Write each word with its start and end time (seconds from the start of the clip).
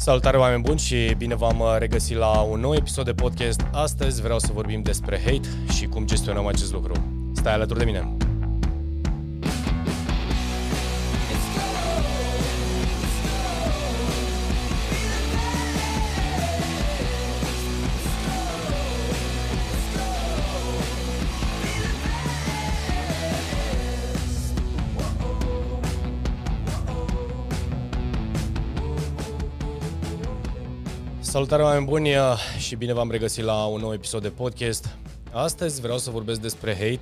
Salutare 0.00 0.36
oameni 0.36 0.62
buni 0.62 0.78
și 0.78 1.14
bine 1.16 1.34
v-am 1.34 1.60
uh, 1.60 1.76
regăsit 1.78 2.16
la 2.16 2.40
un 2.40 2.60
nou 2.60 2.74
episod 2.74 3.04
de 3.04 3.12
podcast. 3.12 3.60
Astăzi 3.72 4.22
vreau 4.22 4.38
să 4.38 4.52
vorbim 4.52 4.82
despre 4.82 5.20
hate 5.24 5.48
și 5.72 5.86
cum 5.86 6.06
gestionăm 6.06 6.46
acest 6.46 6.72
lucru. 6.72 6.92
Stai 7.34 7.52
alături 7.52 7.78
de 7.78 7.84
mine! 7.84 8.29
Salutare 31.40 31.62
oameni 31.62 31.86
buni 31.86 32.16
uh, 32.16 32.36
și 32.58 32.74
bine 32.74 32.92
v-am 32.92 33.10
regăsit 33.10 33.44
la 33.44 33.64
un 33.64 33.80
nou 33.80 33.92
episod 33.92 34.22
de 34.22 34.30
podcast. 34.30 34.96
Astăzi 35.32 35.80
vreau 35.80 35.98
să 35.98 36.10
vorbesc 36.10 36.40
despre 36.40 36.72
hate 36.72 37.00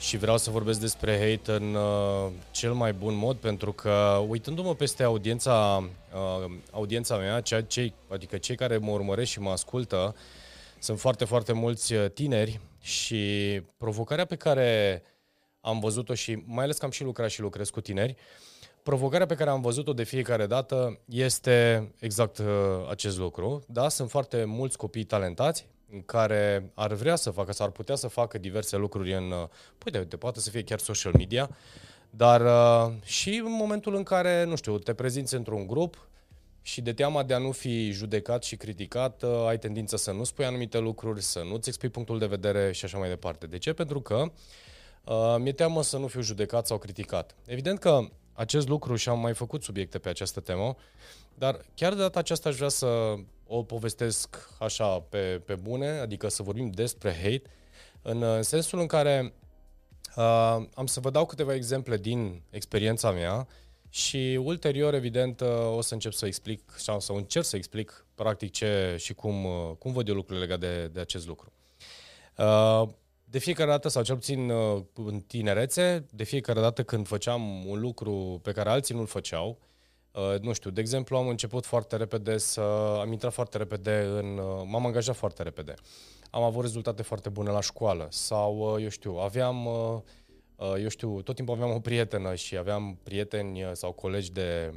și 0.00 0.16
vreau 0.16 0.38
să 0.38 0.50
vorbesc 0.50 0.80
despre 0.80 1.12
hate 1.12 1.52
în 1.52 1.74
uh, 1.74 2.30
cel 2.50 2.72
mai 2.72 2.92
bun 2.92 3.14
mod 3.14 3.36
pentru 3.36 3.72
că 3.72 4.24
uitându-mă 4.28 4.74
peste 4.74 5.02
audiența, 5.02 5.84
uh, 6.14 6.50
audiența 6.70 7.16
mea, 7.16 7.40
ceea 7.40 7.62
cei, 7.62 7.94
adică 8.10 8.38
cei 8.38 8.56
care 8.56 8.76
mă 8.76 8.90
urmăresc 8.90 9.30
și 9.30 9.40
mă 9.40 9.50
ascultă, 9.50 10.14
sunt 10.78 11.00
foarte, 11.00 11.24
foarte 11.24 11.52
mulți 11.52 11.94
uh, 11.94 12.10
tineri 12.14 12.60
și 12.80 13.62
provocarea 13.76 14.24
pe 14.24 14.36
care 14.36 15.02
am 15.60 15.78
văzut-o 15.78 16.14
și 16.14 16.42
mai 16.46 16.64
ales 16.64 16.78
că 16.78 16.84
am 16.84 16.90
și 16.90 17.02
lucrat 17.02 17.30
și 17.30 17.40
lucrez 17.40 17.70
cu 17.70 17.80
tineri, 17.80 18.16
uh, 18.16 18.47
Provocarea 18.88 19.26
pe 19.26 19.34
care 19.34 19.50
am 19.50 19.60
văzut-o 19.60 19.92
de 19.92 20.02
fiecare 20.02 20.46
dată 20.46 20.98
este 21.08 21.88
exact 21.98 22.38
uh, 22.38 22.46
acest 22.90 23.18
lucru. 23.18 23.62
Da, 23.66 23.88
sunt 23.88 24.10
foarte 24.10 24.44
mulți 24.44 24.76
copii 24.76 25.04
talentați 25.04 25.66
care 26.06 26.70
ar 26.74 26.92
vrea 26.92 27.16
să 27.16 27.30
facă, 27.30 27.52
sau 27.52 27.66
ar 27.66 27.72
putea 27.72 27.94
să 27.94 28.08
facă 28.08 28.38
diverse 28.38 28.76
lucruri 28.76 29.14
în, 29.14 29.30
uh, 29.30 29.48
păi 29.78 29.92
de, 29.92 30.16
poate 30.16 30.40
să 30.40 30.50
fie 30.50 30.62
chiar 30.62 30.78
social 30.78 31.12
media, 31.16 31.50
dar 32.10 32.40
uh, 32.40 32.94
și 33.04 33.42
în 33.44 33.52
momentul 33.52 33.94
în 33.94 34.02
care, 34.02 34.44
nu 34.44 34.56
știu, 34.56 34.78
te 34.78 34.94
prezinți 34.94 35.34
într-un 35.34 35.66
grup 35.66 36.08
și 36.62 36.80
de 36.80 36.92
teama 36.92 37.22
de 37.22 37.34
a 37.34 37.38
nu 37.38 37.50
fi 37.50 37.90
judecat 37.90 38.42
și 38.42 38.56
criticat, 38.56 39.22
uh, 39.22 39.46
ai 39.46 39.58
tendința 39.58 39.96
să 39.96 40.12
nu 40.12 40.24
spui 40.24 40.44
anumite 40.44 40.78
lucruri, 40.78 41.22
să 41.22 41.42
nu-ți 41.50 41.68
expui 41.68 41.88
punctul 41.88 42.18
de 42.18 42.26
vedere 42.26 42.72
și 42.72 42.84
așa 42.84 42.98
mai 42.98 43.08
departe. 43.08 43.46
De 43.46 43.58
ce? 43.58 43.72
Pentru 43.72 44.00
că 44.00 44.24
uh, 45.04 45.36
mi-e 45.38 45.52
teamă 45.52 45.82
să 45.82 45.98
nu 45.98 46.06
fiu 46.06 46.20
judecat 46.20 46.66
sau 46.66 46.78
criticat. 46.78 47.34
Evident 47.46 47.78
că 47.78 48.08
acest 48.38 48.68
lucru 48.68 48.96
și 48.96 49.08
am 49.08 49.20
mai 49.20 49.34
făcut 49.34 49.62
subiecte 49.62 49.98
pe 49.98 50.08
această 50.08 50.40
temă, 50.40 50.76
dar 51.34 51.64
chiar 51.74 51.94
de 51.94 52.00
data 52.00 52.18
aceasta 52.18 52.48
aș 52.48 52.56
vrea 52.56 52.68
să 52.68 53.14
o 53.46 53.62
povestesc 53.62 54.48
așa 54.58 55.00
pe, 55.00 55.42
pe 55.44 55.54
bune, 55.54 55.88
adică 55.88 56.28
să 56.28 56.42
vorbim 56.42 56.70
despre 56.70 57.12
hate, 57.12 57.42
în, 58.02 58.22
în 58.22 58.42
sensul 58.42 58.80
în 58.80 58.86
care 58.86 59.34
uh, 60.16 60.56
am 60.74 60.86
să 60.86 61.00
vă 61.00 61.10
dau 61.10 61.26
câteva 61.26 61.54
exemple 61.54 61.96
din 61.96 62.42
experiența 62.50 63.10
mea 63.10 63.46
și 63.88 64.40
ulterior, 64.42 64.94
evident, 64.94 65.40
uh, 65.40 65.76
o 65.76 65.80
să 65.80 65.94
încep 65.94 66.12
să 66.12 66.26
explic 66.26 66.74
sau 66.76 67.00
să 67.00 67.12
încerc 67.12 67.44
să 67.44 67.56
explic 67.56 68.06
practic 68.14 68.50
ce 68.50 68.96
și 68.98 69.14
cum, 69.14 69.44
uh, 69.44 69.70
cum 69.78 69.92
văd 69.92 70.08
eu 70.08 70.14
lucrurile 70.14 70.44
legate 70.44 70.66
de, 70.66 70.86
de 70.86 71.00
acest 71.00 71.26
lucru. 71.26 71.52
Uh, 72.36 72.88
de 73.30 73.38
fiecare 73.38 73.70
dată, 73.70 73.88
sau 73.88 74.02
cel 74.02 74.14
puțin 74.14 74.50
uh, 74.50 74.82
în 74.94 75.20
tinerețe, 75.20 76.06
de 76.10 76.24
fiecare 76.24 76.60
dată 76.60 76.82
când 76.82 77.06
făceam 77.06 77.66
un 77.66 77.80
lucru 77.80 78.40
pe 78.42 78.52
care 78.52 78.68
alții 78.68 78.94
nu-l 78.94 79.06
făceau, 79.06 79.58
uh, 80.12 80.40
nu 80.40 80.52
știu, 80.52 80.70
de 80.70 80.80
exemplu, 80.80 81.16
am 81.16 81.28
început 81.28 81.66
foarte 81.66 81.96
repede 81.96 82.38
să... 82.38 82.60
am 83.00 83.12
intrat 83.12 83.32
foarte 83.32 83.58
repede 83.58 83.90
în... 83.90 84.38
Uh, 84.38 84.62
m-am 84.66 84.86
angajat 84.86 85.16
foarte 85.16 85.42
repede. 85.42 85.74
Am 86.30 86.42
avut 86.42 86.62
rezultate 86.62 87.02
foarte 87.02 87.28
bune 87.28 87.50
la 87.50 87.60
școală 87.60 88.06
sau, 88.10 88.76
eu 88.80 88.88
știu, 88.88 89.16
aveam... 89.16 89.68
Eu 90.82 90.88
știu, 90.88 91.22
tot 91.22 91.34
timpul 91.34 91.54
aveam 91.54 91.70
o 91.70 91.80
prietenă 91.80 92.34
și 92.34 92.56
aveam 92.56 92.98
prieteni 93.02 93.70
sau 93.72 93.92
colegi 93.92 94.32
de 94.32 94.72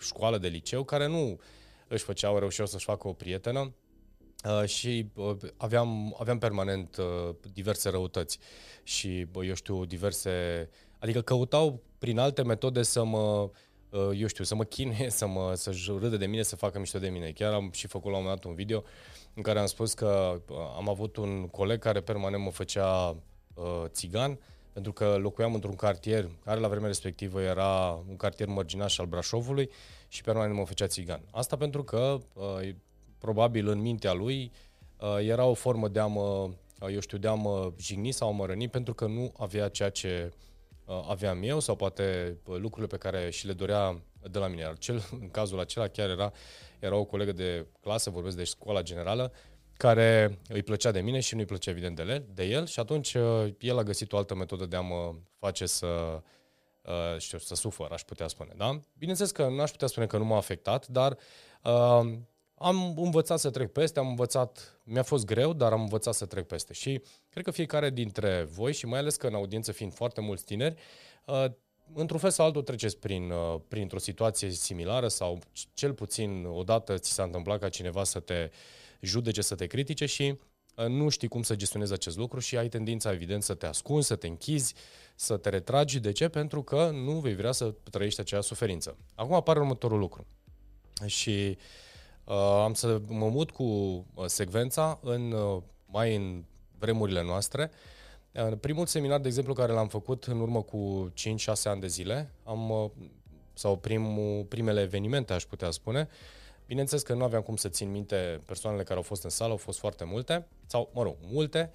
școală, 0.00 0.38
de 0.38 0.48
liceu, 0.48 0.84
care 0.84 1.06
nu 1.06 1.40
își 1.88 2.04
făceau, 2.04 2.38
reușeau 2.38 2.66
să-și 2.66 2.84
facă 2.84 3.08
o 3.08 3.12
prietenă 3.12 3.60
Uh, 3.60 3.85
și 4.64 5.06
uh, 5.14 5.36
aveam, 5.56 6.16
aveam 6.18 6.38
permanent 6.38 6.96
uh, 6.96 7.34
diverse 7.52 7.88
răutăți 7.88 8.38
și, 8.82 9.26
eu 9.42 9.54
știu, 9.54 9.84
diverse... 9.84 10.30
Adică 10.98 11.20
căutau 11.20 11.82
prin 11.98 12.18
alte 12.18 12.42
metode 12.42 12.82
să 12.82 13.04
mă, 13.04 13.50
eu 14.16 14.26
știu, 14.26 14.44
să 14.44 14.54
mă 14.54 14.64
chinuie, 14.64 15.10
să 15.20 15.26
mă, 15.26 15.54
să 15.54 15.74
râde 16.00 16.16
de 16.16 16.26
mine, 16.26 16.42
să 16.42 16.56
facă 16.56 16.78
mișto 16.78 16.98
de 16.98 17.08
mine. 17.08 17.30
Chiar 17.30 17.52
am 17.52 17.70
și 17.72 17.86
făcut 17.86 18.10
la 18.10 18.16
un 18.16 18.22
moment 18.22 18.40
dat 18.40 18.50
un 18.50 18.56
video 18.56 18.84
în 19.34 19.42
care 19.42 19.58
am 19.58 19.66
spus 19.66 19.94
că 19.94 20.40
am 20.76 20.88
avut 20.88 21.16
un 21.16 21.48
coleg 21.48 21.78
care 21.78 22.00
permanent 22.00 22.42
mă 22.42 22.50
făcea 22.50 23.16
uh, 23.54 23.84
țigan, 23.86 24.38
pentru 24.72 24.92
că 24.92 25.16
locuiam 25.20 25.54
într-un 25.54 25.76
cartier 25.76 26.28
care 26.44 26.60
la 26.60 26.68
vremea 26.68 26.86
respectivă 26.86 27.40
era 27.40 28.02
un 28.08 28.16
cartier 28.16 28.48
mărginaș 28.48 28.98
al 28.98 29.06
Brașovului 29.06 29.70
și 30.08 30.22
permanent 30.22 30.54
mă 30.54 30.64
făcea 30.64 30.86
țigan. 30.86 31.20
Asta 31.30 31.56
pentru 31.56 31.84
că 31.84 32.18
uh, 32.32 32.74
probabil 33.18 33.68
în 33.68 33.78
mintea 33.78 34.12
lui 34.12 34.52
uh, 35.00 35.18
era 35.20 35.44
o 35.44 35.54
formă 35.54 35.88
de 35.88 36.00
a 36.00 36.06
mă, 36.06 36.50
uh, 36.80 36.92
eu 36.92 37.00
știu, 37.00 37.18
de 37.18 37.28
a 37.28 37.34
mă 37.34 37.72
jigni 37.78 38.10
sau 38.10 38.28
a 38.28 38.32
mă 38.32 38.46
răni 38.46 38.68
pentru 38.68 38.94
că 38.94 39.06
nu 39.06 39.32
avea 39.38 39.68
ceea 39.68 39.90
ce 39.90 40.32
uh, 40.84 41.06
aveam 41.08 41.42
eu 41.42 41.60
sau 41.60 41.76
poate 41.76 42.36
lucrurile 42.44 42.86
pe 42.86 43.08
care 43.08 43.30
și 43.30 43.46
le 43.46 43.52
dorea 43.52 44.02
de 44.30 44.38
la 44.38 44.46
mine. 44.46 44.60
Iar 44.60 44.78
cel, 44.78 45.08
în 45.20 45.30
cazul 45.30 45.60
acela 45.60 45.88
chiar 45.88 46.10
era, 46.10 46.32
era 46.78 46.96
o 46.96 47.04
colegă 47.04 47.32
de 47.32 47.66
clasă, 47.80 48.10
vorbesc 48.10 48.36
de 48.36 48.44
școala 48.44 48.82
generală, 48.82 49.32
care 49.76 50.38
îi 50.48 50.62
plăcea 50.62 50.90
de 50.90 51.00
mine 51.00 51.20
și 51.20 51.34
nu 51.34 51.40
îi 51.40 51.46
plăcea 51.46 51.70
evident 51.70 51.96
de 51.96 52.02
el, 52.02 52.24
de 52.34 52.44
el 52.44 52.66
și 52.66 52.80
atunci 52.80 53.16
el 53.58 53.78
a 53.78 53.82
găsit 53.82 54.12
o 54.12 54.16
altă 54.16 54.34
metodă 54.34 54.66
de 54.66 54.76
a 54.76 54.80
mă 54.80 55.14
face 55.38 55.66
să, 55.66 56.22
uh, 56.82 57.18
știu, 57.18 57.38
să 57.38 57.54
sufăr, 57.54 57.90
aș 57.92 58.02
putea 58.02 58.28
spune. 58.28 58.52
Da? 58.56 58.80
Bineînțeles 58.98 59.30
că 59.30 59.48
nu 59.48 59.60
aș 59.60 59.70
putea 59.70 59.86
spune 59.86 60.06
că 60.06 60.16
nu 60.16 60.24
m-a 60.24 60.36
afectat, 60.36 60.86
dar 60.86 61.16
uh, 61.62 62.12
am 62.58 62.94
învățat 62.98 63.38
să 63.38 63.50
trec 63.50 63.72
peste, 63.72 63.98
am 63.98 64.08
învățat, 64.08 64.80
mi-a 64.84 65.02
fost 65.02 65.24
greu, 65.24 65.52
dar 65.52 65.72
am 65.72 65.80
învățat 65.80 66.14
să 66.14 66.26
trec 66.26 66.46
peste. 66.46 66.72
Și 66.72 67.02
cred 67.28 67.44
că 67.44 67.50
fiecare 67.50 67.90
dintre 67.90 68.42
voi, 68.42 68.72
și 68.72 68.86
mai 68.86 68.98
ales 68.98 69.16
că 69.16 69.26
în 69.26 69.34
audiență 69.34 69.72
fiind 69.72 69.94
foarte 69.94 70.20
mulți 70.20 70.44
tineri, 70.44 70.74
uh, 71.26 71.44
într-un 71.94 72.18
fel 72.18 72.30
sau 72.30 72.46
altul 72.46 72.62
treceți 72.62 72.98
prin, 72.98 73.30
uh, 73.30 73.60
printr-o 73.68 73.98
situație 73.98 74.50
similară 74.50 75.08
sau 75.08 75.38
cel 75.74 75.92
puțin 75.92 76.44
odată 76.44 76.98
ți 76.98 77.12
s-a 77.12 77.22
întâmplat 77.22 77.60
ca 77.60 77.68
cineva 77.68 78.04
să 78.04 78.20
te 78.20 78.50
judece, 79.00 79.42
să 79.42 79.54
te 79.54 79.66
critique 79.66 80.06
și 80.06 80.38
uh, 80.76 80.86
nu 80.86 81.08
știi 81.08 81.28
cum 81.28 81.42
să 81.42 81.56
gestionezi 81.56 81.92
acest 81.92 82.16
lucru 82.16 82.40
și 82.40 82.56
ai 82.56 82.68
tendința, 82.68 83.12
evident, 83.12 83.42
să 83.42 83.54
te 83.54 83.66
ascunzi, 83.66 84.06
să 84.06 84.16
te 84.16 84.26
închizi, 84.26 84.74
să 85.14 85.36
te 85.36 85.48
retragi. 85.48 86.00
De 86.00 86.12
ce? 86.12 86.28
Pentru 86.28 86.62
că 86.62 86.90
nu 86.90 87.12
vei 87.12 87.34
vrea 87.34 87.52
să 87.52 87.74
trăiești 87.90 88.20
acea 88.20 88.40
suferință. 88.40 88.96
Acum 89.14 89.34
apare 89.34 89.58
următorul 89.58 89.98
lucru. 89.98 90.26
Și 91.06 91.30
uh, 91.30 91.56
Uh, 91.58 91.85
am 92.34 92.74
să 92.74 93.00
mă 93.06 93.28
mut 93.28 93.50
cu 93.50 93.62
uh, 93.62 94.24
secvența 94.26 94.98
în, 95.02 95.32
uh, 95.32 95.62
mai 95.86 96.16
în 96.16 96.44
vremurile 96.78 97.22
noastre. 97.22 97.70
Primul 98.60 98.86
seminar, 98.86 99.20
de 99.20 99.28
exemplu, 99.28 99.52
care 99.52 99.72
l-am 99.72 99.88
făcut 99.88 100.24
în 100.24 100.40
urmă 100.40 100.62
cu 100.62 101.12
5-6 101.12 101.62
ani 101.64 101.80
de 101.80 101.86
zile, 101.86 102.32
am, 102.44 102.92
sau 103.52 103.76
primul, 103.76 104.44
primele 104.44 104.80
evenimente, 104.80 105.32
aș 105.32 105.44
putea 105.44 105.70
spune, 105.70 106.08
bineînțeles 106.66 107.02
că 107.02 107.14
nu 107.14 107.24
aveam 107.24 107.42
cum 107.42 107.56
să 107.56 107.68
țin 107.68 107.90
minte 107.90 108.40
persoanele 108.46 108.82
care 108.82 108.96
au 108.96 109.02
fost 109.02 109.24
în 109.24 109.30
sală, 109.30 109.50
au 109.50 109.56
fost 109.56 109.78
foarte 109.78 110.04
multe, 110.04 110.46
sau, 110.66 110.90
mă 110.94 111.02
rog, 111.02 111.16
multe, 111.20 111.72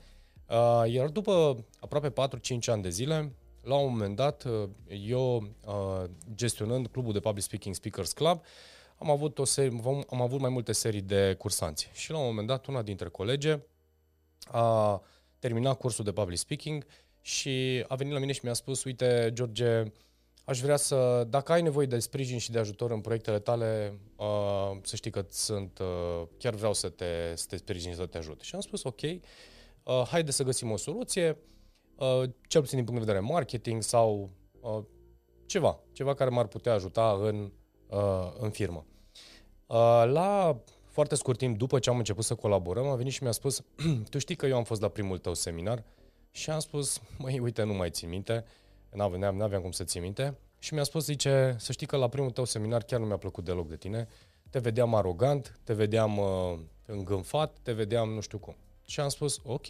iar 0.87 1.09
după 1.09 1.65
aproape 1.79 2.09
4-5 2.09 2.65
ani 2.65 2.81
de 2.81 2.89
zile, 2.89 3.31
la 3.63 3.75
un 3.75 3.89
moment 3.89 4.15
dat, 4.15 4.45
eu, 5.07 5.47
gestionând 6.35 6.87
clubul 6.87 7.13
de 7.13 7.19
Public 7.19 7.43
Speaking 7.43 7.75
Speakers 7.75 8.11
Club, 8.11 8.41
am 9.01 9.09
avut, 9.09 9.39
o 9.39 9.45
serie, 9.45 9.79
am 10.09 10.21
avut 10.21 10.39
mai 10.39 10.49
multe 10.49 10.71
serii 10.71 11.01
de 11.01 11.35
cursanți. 11.37 11.89
Și 11.93 12.11
la 12.11 12.17
un 12.17 12.25
moment 12.25 12.47
dat, 12.47 12.65
una 12.65 12.81
dintre 12.81 13.09
colege 13.09 13.59
a 14.45 15.01
terminat 15.39 15.77
cursul 15.77 16.05
de 16.05 16.11
public 16.11 16.37
speaking 16.37 16.85
și 17.21 17.85
a 17.87 17.95
venit 17.95 18.13
la 18.13 18.19
mine 18.19 18.31
și 18.31 18.39
mi-a 18.43 18.53
spus, 18.53 18.83
uite, 18.83 19.29
George, 19.33 19.83
aș 20.45 20.59
vrea 20.59 20.75
să, 20.75 21.25
dacă 21.29 21.51
ai 21.51 21.61
nevoie 21.61 21.85
de 21.85 21.99
sprijin 21.99 22.37
și 22.37 22.51
de 22.51 22.59
ajutor 22.59 22.91
în 22.91 23.01
proiectele 23.01 23.39
tale, 23.39 23.99
uh, 24.15 24.77
să 24.81 24.95
știi 24.95 25.11
că 25.11 25.25
sunt, 25.29 25.79
uh, 25.79 26.27
chiar 26.37 26.53
vreau 26.53 26.73
să 26.73 26.89
te, 26.89 27.33
să 27.35 27.45
te 27.49 27.57
sprijin, 27.57 27.93
să 27.93 28.05
te 28.05 28.17
ajut. 28.17 28.41
Și 28.41 28.55
am 28.55 28.61
spus, 28.61 28.83
ok, 28.83 29.01
uh, 29.01 29.21
haide 30.09 30.31
să 30.31 30.43
găsim 30.43 30.71
o 30.71 30.77
soluție, 30.77 31.37
uh, 31.95 32.23
cel 32.47 32.61
puțin 32.61 32.77
din 32.77 32.85
punct 32.85 32.99
de 32.99 33.11
vedere 33.11 33.19
marketing 33.19 33.81
sau 33.81 34.29
uh, 34.59 34.83
ceva, 35.45 35.79
ceva 35.91 36.13
care 36.13 36.29
m-ar 36.29 36.47
putea 36.47 36.73
ajuta 36.73 37.19
în, 37.21 37.51
uh, 37.89 38.31
în 38.39 38.49
firmă. 38.49 38.85
Uh, 39.71 40.03
la 40.05 40.57
foarte 40.85 41.15
scurt 41.15 41.37
timp 41.37 41.57
după 41.57 41.79
ce 41.79 41.89
am 41.89 41.97
început 41.97 42.23
să 42.23 42.35
colaborăm, 42.35 42.87
a 42.87 42.95
venit 42.95 43.13
și 43.13 43.23
mi-a 43.23 43.31
spus, 43.31 43.63
tu 44.09 44.17
știi 44.17 44.35
că 44.35 44.45
eu 44.45 44.55
am 44.55 44.63
fost 44.63 44.81
la 44.81 44.87
primul 44.87 45.17
tău 45.17 45.33
seminar? 45.33 45.83
Și 46.31 46.49
am 46.49 46.59
spus, 46.59 47.01
măi, 47.17 47.39
uite, 47.39 47.63
nu 47.63 47.73
mai 47.73 47.89
țin 47.89 48.09
minte, 48.09 48.45
n-aveam, 48.89 49.35
n-aveam 49.35 49.61
cum 49.61 49.71
să 49.71 49.83
țin 49.83 50.01
minte. 50.01 50.37
Și 50.59 50.73
mi-a 50.73 50.83
spus, 50.83 51.03
zice, 51.03 51.55
să 51.59 51.71
știi 51.71 51.87
că 51.87 51.97
la 51.97 52.07
primul 52.07 52.31
tău 52.31 52.45
seminar 52.45 52.83
chiar 52.83 52.99
nu 52.99 53.05
mi-a 53.05 53.17
plăcut 53.17 53.43
deloc 53.43 53.67
de 53.67 53.75
tine, 53.75 54.07
te 54.49 54.59
vedeam 54.59 54.95
arogant, 54.95 55.59
te 55.63 55.73
vedeam 55.73 56.17
uh, 56.17 56.59
îngânfat, 56.85 57.57
te 57.61 57.71
vedeam 57.71 58.09
nu 58.09 58.21
știu 58.21 58.37
cum. 58.37 58.55
Și 58.85 58.99
am 58.99 59.09
spus, 59.09 59.39
ok, 59.43 59.65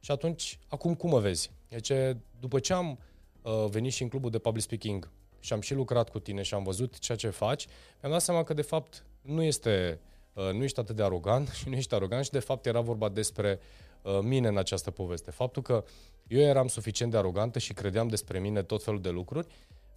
și 0.00 0.10
atunci, 0.10 0.58
acum 0.68 0.94
cum 0.94 1.10
mă 1.10 1.18
vezi? 1.18 1.50
Deci, 1.68 1.92
după 2.40 2.58
ce 2.58 2.72
am 2.72 2.98
uh, 3.42 3.64
venit 3.70 3.92
și 3.92 4.02
în 4.02 4.08
clubul 4.08 4.30
de 4.30 4.38
public 4.38 4.62
speaking 4.62 5.10
și 5.40 5.52
am 5.52 5.60
și 5.60 5.74
lucrat 5.74 6.10
cu 6.10 6.18
tine 6.18 6.42
și 6.42 6.54
am 6.54 6.62
văzut 6.62 6.98
ceea 6.98 7.18
ce 7.18 7.28
faci, 7.28 7.66
mi-am 8.00 8.12
dat 8.12 8.22
seama 8.22 8.44
că, 8.44 8.54
de 8.54 8.62
fapt, 8.62 9.04
nu 9.28 9.42
este 9.42 10.00
uh, 10.32 10.52
nu 10.52 10.62
ești 10.62 10.80
atât 10.80 10.96
de 10.96 11.02
arogant 11.02 11.48
și 11.58 11.68
nu 11.68 11.74
ești 11.74 11.94
arogant 11.94 12.24
și 12.24 12.30
de 12.30 12.38
fapt 12.38 12.66
era 12.66 12.80
vorba 12.80 13.08
despre 13.08 13.60
uh, 14.02 14.18
mine 14.22 14.48
în 14.48 14.56
această 14.56 14.90
poveste. 14.90 15.30
Faptul 15.30 15.62
că 15.62 15.84
eu 16.26 16.40
eram 16.40 16.68
suficient 16.68 17.10
de 17.10 17.16
arogantă 17.16 17.58
și 17.58 17.72
credeam 17.72 18.08
despre 18.08 18.38
mine 18.38 18.62
tot 18.62 18.82
felul 18.82 19.00
de 19.00 19.10
lucruri 19.10 19.46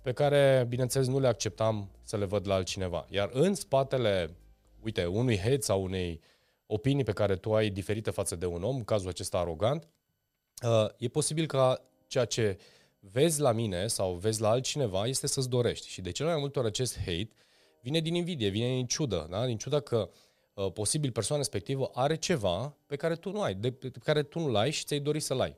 pe 0.02 0.12
care, 0.12 0.66
bineînțeles, 0.68 1.08
nu 1.08 1.20
le 1.20 1.28
acceptam 1.28 1.90
să 2.04 2.18
le 2.18 2.26
văd 2.26 2.48
la 2.48 2.54
altcineva. 2.54 3.06
Iar 3.10 3.30
în 3.34 3.54
spatele, 3.54 4.36
uite, 4.80 5.06
unui 5.06 5.38
hate 5.38 5.62
sau 5.62 5.84
unei 5.84 6.22
opinii 6.66 7.04
pe 7.04 7.12
care 7.12 7.36
tu 7.36 7.56
ai 7.56 7.70
diferite 7.70 8.10
față 8.10 8.36
de 8.36 8.46
un 8.46 8.64
om, 8.64 8.76
în 8.76 8.84
cazul 8.84 9.10
acesta 9.10 9.38
arogant, 9.38 9.88
uh, 10.64 10.88
e 10.98 11.08
posibil 11.08 11.46
ca 11.46 11.82
ceea 12.08 12.26
ce 12.26 12.58
vezi 13.00 13.42
la 13.42 13.52
mine 13.52 13.88
sau 13.88 14.14
vezi 14.14 14.42
la 14.42 14.50
altcineva 14.50 15.06
este 15.06 15.28
să-ți 15.28 15.50
dorești. 15.50 15.88
Și 15.88 16.02
de 16.02 16.12
cele 16.12 16.30
mai 16.30 16.40
multe 16.40 16.60
ori 16.60 16.68
acest 16.68 16.98
hate 16.98 17.30
vine 17.82 18.00
din 18.00 18.16
invidie, 18.16 18.50
vine 18.50 18.68
din 18.68 18.86
ciudă, 18.86 19.28
da? 19.30 19.46
din 19.46 19.58
ciudă 19.58 19.80
că 19.80 20.10
uh, 20.54 20.72
posibil 20.72 21.12
persoana 21.12 21.42
respectivă 21.42 21.90
are 21.94 22.16
ceva 22.16 22.76
pe 22.86 22.96
care 22.96 23.16
tu 23.16 23.32
nu 23.32 23.42
ai, 23.42 23.54
de, 23.54 23.72
pe 23.72 23.92
care 24.04 24.24
tu 24.24 24.40
nu-l 24.40 24.56
ai 24.56 24.72
și 24.72 24.86
ți-ai 24.86 25.00
dori 25.00 25.20
să-l 25.20 25.40
ai. 25.40 25.58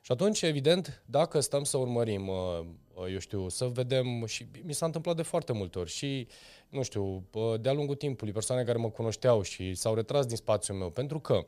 Și 0.00 0.12
atunci, 0.12 0.42
evident, 0.42 1.02
dacă 1.06 1.40
stăm 1.40 1.64
să 1.64 1.76
urmărim, 1.76 2.28
uh, 2.28 2.60
uh, 2.94 3.12
eu 3.12 3.18
știu, 3.18 3.48
să 3.48 3.64
vedem, 3.64 4.26
și 4.26 4.46
mi 4.64 4.72
s-a 4.72 4.86
întâmplat 4.86 5.16
de 5.16 5.22
foarte 5.22 5.52
multe 5.52 5.78
ori, 5.78 5.90
și, 5.90 6.26
nu 6.68 6.82
știu, 6.82 7.28
uh, 7.32 7.60
de-a 7.60 7.72
lungul 7.72 7.94
timpului, 7.94 8.32
persoane 8.32 8.62
care 8.62 8.78
mă 8.78 8.90
cunoșteau 8.90 9.42
și 9.42 9.74
s-au 9.74 9.94
retras 9.94 10.26
din 10.26 10.36
spațiul 10.36 10.76
meu, 10.76 10.90
pentru 10.90 11.20
că, 11.20 11.46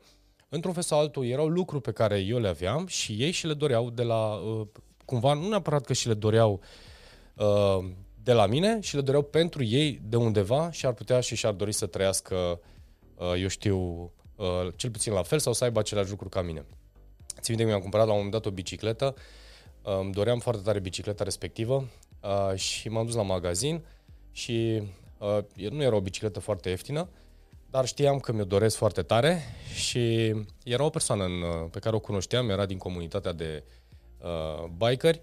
într-un 0.49 0.73
fel 0.73 0.83
sau 0.83 0.99
altul, 0.99 1.25
erau 1.25 1.47
lucruri 1.47 1.81
pe 1.81 1.91
care 1.91 2.19
eu 2.19 2.39
le 2.39 2.47
aveam 2.47 2.87
și 2.87 3.13
ei 3.13 3.31
și 3.31 3.47
le 3.47 3.53
doreau 3.53 3.89
de 3.89 4.03
la, 4.03 4.39
cumva, 5.05 5.33
nu 5.33 5.47
neapărat 5.47 5.85
că 5.85 5.93
și 5.93 6.07
le 6.07 6.13
doreau 6.13 6.61
de 8.23 8.33
la 8.33 8.45
mine, 8.45 8.79
și 8.81 8.95
le 8.95 9.01
doreau 9.01 9.23
pentru 9.23 9.63
ei 9.63 10.01
de 10.03 10.15
undeva 10.15 10.71
și 10.71 10.85
ar 10.85 10.93
putea 10.93 11.19
și 11.19 11.35
și-ar 11.35 11.53
dori 11.53 11.71
să 11.71 11.85
trăiască, 11.85 12.59
eu 13.37 13.47
știu, 13.47 14.11
cel 14.75 14.89
puțin 14.89 15.13
la 15.13 15.23
fel 15.23 15.39
sau 15.39 15.53
să 15.53 15.63
aibă 15.63 15.79
aceleași 15.79 16.09
lucruri 16.09 16.31
ca 16.31 16.41
mine. 16.41 16.65
Țin 17.39 17.55
minte 17.55 17.63
că 17.63 17.69
mi-am 17.69 17.81
cumpărat 17.81 18.05
la 18.05 18.11
un 18.11 18.17
moment 18.17 18.35
dat 18.35 18.45
o 18.45 18.55
bicicletă, 18.55 19.15
îmi 19.81 20.11
doream 20.11 20.39
foarte 20.39 20.61
tare 20.61 20.79
bicicleta 20.79 21.23
respectivă 21.23 21.89
uh, 22.21 22.55
și 22.55 22.89
m-am 22.89 23.05
dus 23.05 23.15
la 23.15 23.21
magazin 23.21 23.85
și 24.31 24.81
uh, 25.17 25.69
nu 25.69 25.83
era 25.83 25.95
o 25.95 26.01
bicicletă 26.01 26.39
foarte 26.39 26.69
ieftină, 26.69 27.09
dar 27.69 27.85
știam 27.85 28.19
că 28.19 28.31
mi-o 28.31 28.43
doresc 28.43 28.75
foarte 28.75 29.01
tare 29.01 29.41
și 29.73 30.33
era 30.63 30.83
o 30.83 30.89
persoană 30.89 31.23
în, 31.23 31.41
uh, 31.41 31.69
pe 31.71 31.79
care 31.79 31.95
o 31.95 31.99
cunoșteam, 31.99 32.49
era 32.49 32.65
din 32.65 32.77
comunitatea 32.77 33.33
de 33.33 33.63
uh, 34.21 34.69
bikeri 34.77 35.21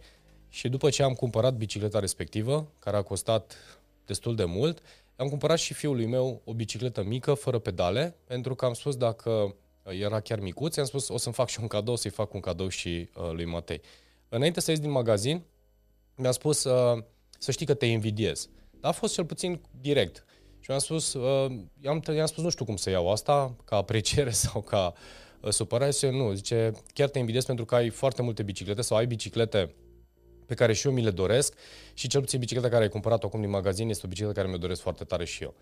și 0.48 0.68
după 0.68 0.90
ce 0.90 1.02
am 1.02 1.12
cumpărat 1.12 1.54
bicicleta 1.54 1.98
respectivă, 1.98 2.68
care 2.78 2.96
a 2.96 3.02
costat 3.02 3.56
destul 4.06 4.34
de 4.34 4.44
mult, 4.44 4.82
am 5.16 5.28
cumpărat 5.28 5.58
și 5.58 5.74
fiului 5.74 6.06
meu 6.06 6.40
o 6.44 6.54
bicicletă 6.54 7.02
mică, 7.02 7.34
fără 7.34 7.58
pedale, 7.58 8.16
pentru 8.24 8.54
că 8.54 8.64
am 8.64 8.72
spus 8.72 8.96
dacă 8.96 9.54
era 9.82 10.20
chiar 10.20 10.40
micuț, 10.40 10.76
i-am 10.76 10.86
spus 10.86 11.08
o 11.08 11.16
să-mi 11.16 11.34
fac 11.34 11.48
și 11.48 11.58
un 11.60 11.66
cadou, 11.66 11.96
să-i 11.96 12.10
fac 12.10 12.34
un 12.34 12.40
cadou 12.40 12.68
și 12.68 12.88
uh, 13.16 13.30
lui 13.32 13.44
Matei. 13.44 13.80
Înainte 14.28 14.60
să 14.60 14.70
ies 14.70 14.80
din 14.80 14.90
magazin, 14.90 15.42
mi-a 16.14 16.30
spus 16.30 16.64
uh, 16.64 17.02
să 17.38 17.50
știi 17.50 17.66
că 17.66 17.74
te 17.74 17.86
invidiez. 17.86 18.48
Dar 18.80 18.90
a 18.90 18.94
fost 18.94 19.14
cel 19.14 19.24
puțin 19.24 19.60
direct. 19.80 20.24
Și 20.60 20.66
mi-am 20.68 20.80
spus, 20.80 21.12
uh, 21.12 21.50
i-am, 21.80 22.02
i-am 22.14 22.26
spus, 22.26 22.42
nu 22.42 22.50
știu 22.50 22.64
cum 22.64 22.76
să 22.76 22.90
iau 22.90 23.10
asta, 23.10 23.56
ca 23.64 23.76
apreciere 23.76 24.30
sau 24.46 24.60
ca 24.60 24.92
uh, 25.40 25.50
supărare. 25.50 25.90
Și 25.90 26.06
nu, 26.06 26.32
zice, 26.32 26.72
chiar 26.92 27.08
te 27.08 27.18
invidiez 27.18 27.44
pentru 27.44 27.64
că 27.64 27.74
ai 27.74 27.88
foarte 27.88 28.22
multe 28.22 28.42
biciclete 28.42 28.82
sau 28.82 28.96
ai 28.96 29.06
biciclete 29.06 29.74
pe 30.48 30.54
care 30.54 30.72
și 30.72 30.86
eu 30.86 30.92
mi 30.92 31.02
le 31.02 31.10
doresc 31.10 31.54
și 31.94 32.08
cel 32.08 32.20
puțin 32.20 32.38
bicicleta 32.38 32.68
care 32.68 32.82
ai 32.82 32.88
cumpărat 32.88 33.24
acum 33.24 33.40
din 33.40 33.50
magazin 33.50 33.88
este 33.88 34.06
o 34.06 34.08
bicicletă 34.08 34.34
care 34.34 34.48
mi-o 34.48 34.58
doresc 34.58 34.80
foarte 34.80 35.04
tare 35.04 35.24
și 35.24 35.42
eu. 35.42 35.54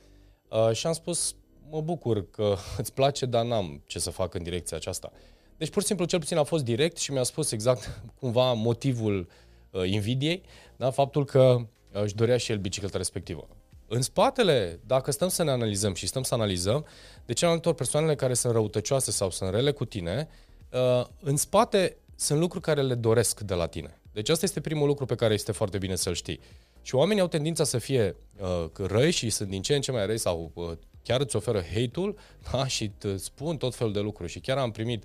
Uh, 0.48 0.72
și 0.72 0.86
am 0.86 0.92
spus, 0.92 1.34
mă 1.70 1.80
bucur 1.80 2.30
că 2.30 2.56
îți 2.80 2.92
place, 2.92 3.26
dar 3.26 3.44
n-am 3.44 3.82
ce 3.86 3.98
să 3.98 4.10
fac 4.10 4.34
în 4.34 4.42
direcția 4.42 4.76
aceasta. 4.76 5.12
Deci, 5.56 5.70
pur 5.70 5.80
și 5.80 5.86
simplu, 5.86 6.04
cel 6.04 6.18
puțin 6.18 6.36
a 6.36 6.42
fost 6.42 6.64
direct 6.64 6.96
și 6.96 7.12
mi-a 7.12 7.22
spus 7.22 7.50
exact 7.50 8.00
cumva 8.20 8.52
motivul 8.52 9.28
uh, 9.70 9.90
invidiei, 9.90 10.42
da? 10.76 10.90
faptul 10.90 11.24
că 11.24 11.56
uh, 11.92 12.02
își 12.02 12.14
dorea 12.14 12.36
și 12.36 12.52
el 12.52 12.58
bicicleta 12.58 12.96
respectivă. 12.96 13.48
În 13.88 14.02
spatele, 14.02 14.80
dacă 14.86 15.10
stăm 15.10 15.28
să 15.28 15.42
ne 15.42 15.50
analizăm 15.50 15.94
și 15.94 16.06
stăm 16.06 16.22
să 16.22 16.34
analizăm, 16.34 16.86
de 17.26 17.32
ce 17.32 17.46
mai 17.46 17.60
ori 17.64 17.74
persoanele 17.74 18.14
care 18.14 18.34
sunt 18.34 18.52
răutăcioase 18.52 19.10
sau 19.10 19.30
sunt 19.30 19.50
rele 19.50 19.70
cu 19.70 19.84
tine, 19.84 20.28
uh, 20.72 21.06
în 21.20 21.36
spate 21.36 21.96
sunt 22.16 22.38
lucruri 22.38 22.64
care 22.64 22.82
le 22.82 22.94
doresc 22.94 23.40
de 23.40 23.54
la 23.54 23.66
tine. 23.66 24.00
Deci 24.16 24.28
asta 24.28 24.44
este 24.44 24.60
primul 24.60 24.86
lucru 24.86 25.04
pe 25.04 25.14
care 25.14 25.34
este 25.34 25.52
foarte 25.52 25.78
bine 25.78 25.94
să-l 25.94 26.14
știi. 26.14 26.40
Și 26.82 26.94
oamenii 26.94 27.22
au 27.22 27.28
tendința 27.28 27.64
să 27.64 27.78
fie 27.78 28.16
uh, 28.40 28.64
răi 28.86 29.10
și 29.10 29.30
sunt 29.30 29.48
din 29.48 29.62
ce 29.62 29.74
în 29.74 29.80
ce 29.80 29.92
mai 29.92 30.06
răi 30.06 30.18
sau 30.18 30.50
uh, 30.54 30.70
chiar 31.02 31.20
îți 31.20 31.36
oferă 31.36 31.62
hate-ul 31.74 32.18
da? 32.52 32.66
și 32.66 32.90
îți 33.00 33.24
spun 33.24 33.56
tot 33.56 33.74
felul 33.74 33.92
de 33.92 34.00
lucruri. 34.00 34.30
Și 34.30 34.40
chiar 34.40 34.58
am 34.58 34.70
primit 34.70 35.04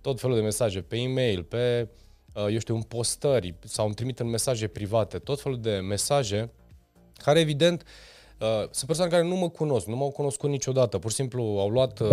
tot 0.00 0.20
felul 0.20 0.36
de 0.36 0.42
mesaje 0.42 0.80
pe 0.80 0.96
e-mail, 0.96 1.42
pe, 1.42 1.88
uh, 2.34 2.46
eu 2.50 2.58
știu, 2.58 2.74
în 2.74 2.82
postări 2.82 3.54
sau 3.64 3.86
îmi 3.86 3.94
trimit 3.94 4.20
în 4.20 4.28
mesaje 4.28 4.66
private, 4.66 5.18
tot 5.18 5.40
felul 5.40 5.60
de 5.60 5.76
mesaje 5.76 6.50
care, 7.16 7.40
evident, 7.40 7.84
Uh, 8.38 8.68
sunt 8.70 8.86
persoane 8.86 9.10
care 9.10 9.22
nu 9.22 9.36
mă 9.36 9.48
cunosc, 9.48 9.86
nu 9.86 9.96
m-au 9.96 10.10
cunoscut 10.10 10.50
niciodată. 10.50 10.98
Pur 10.98 11.10
și 11.10 11.16
simplu 11.16 11.42
au 11.42 11.68
luat 11.68 12.00
uh, 12.00 12.08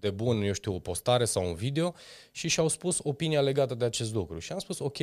de 0.00 0.10
bun, 0.10 0.42
eu 0.42 0.52
știu, 0.52 0.74
o 0.74 0.78
postare 0.78 1.24
sau 1.24 1.46
un 1.46 1.54
video 1.54 1.94
și 2.30 2.48
și-au 2.48 2.68
spus 2.68 3.00
opinia 3.02 3.40
legată 3.40 3.74
de 3.74 3.84
acest 3.84 4.14
lucru. 4.14 4.38
Și 4.38 4.52
am 4.52 4.58
spus, 4.58 4.78
ok, 4.78 4.98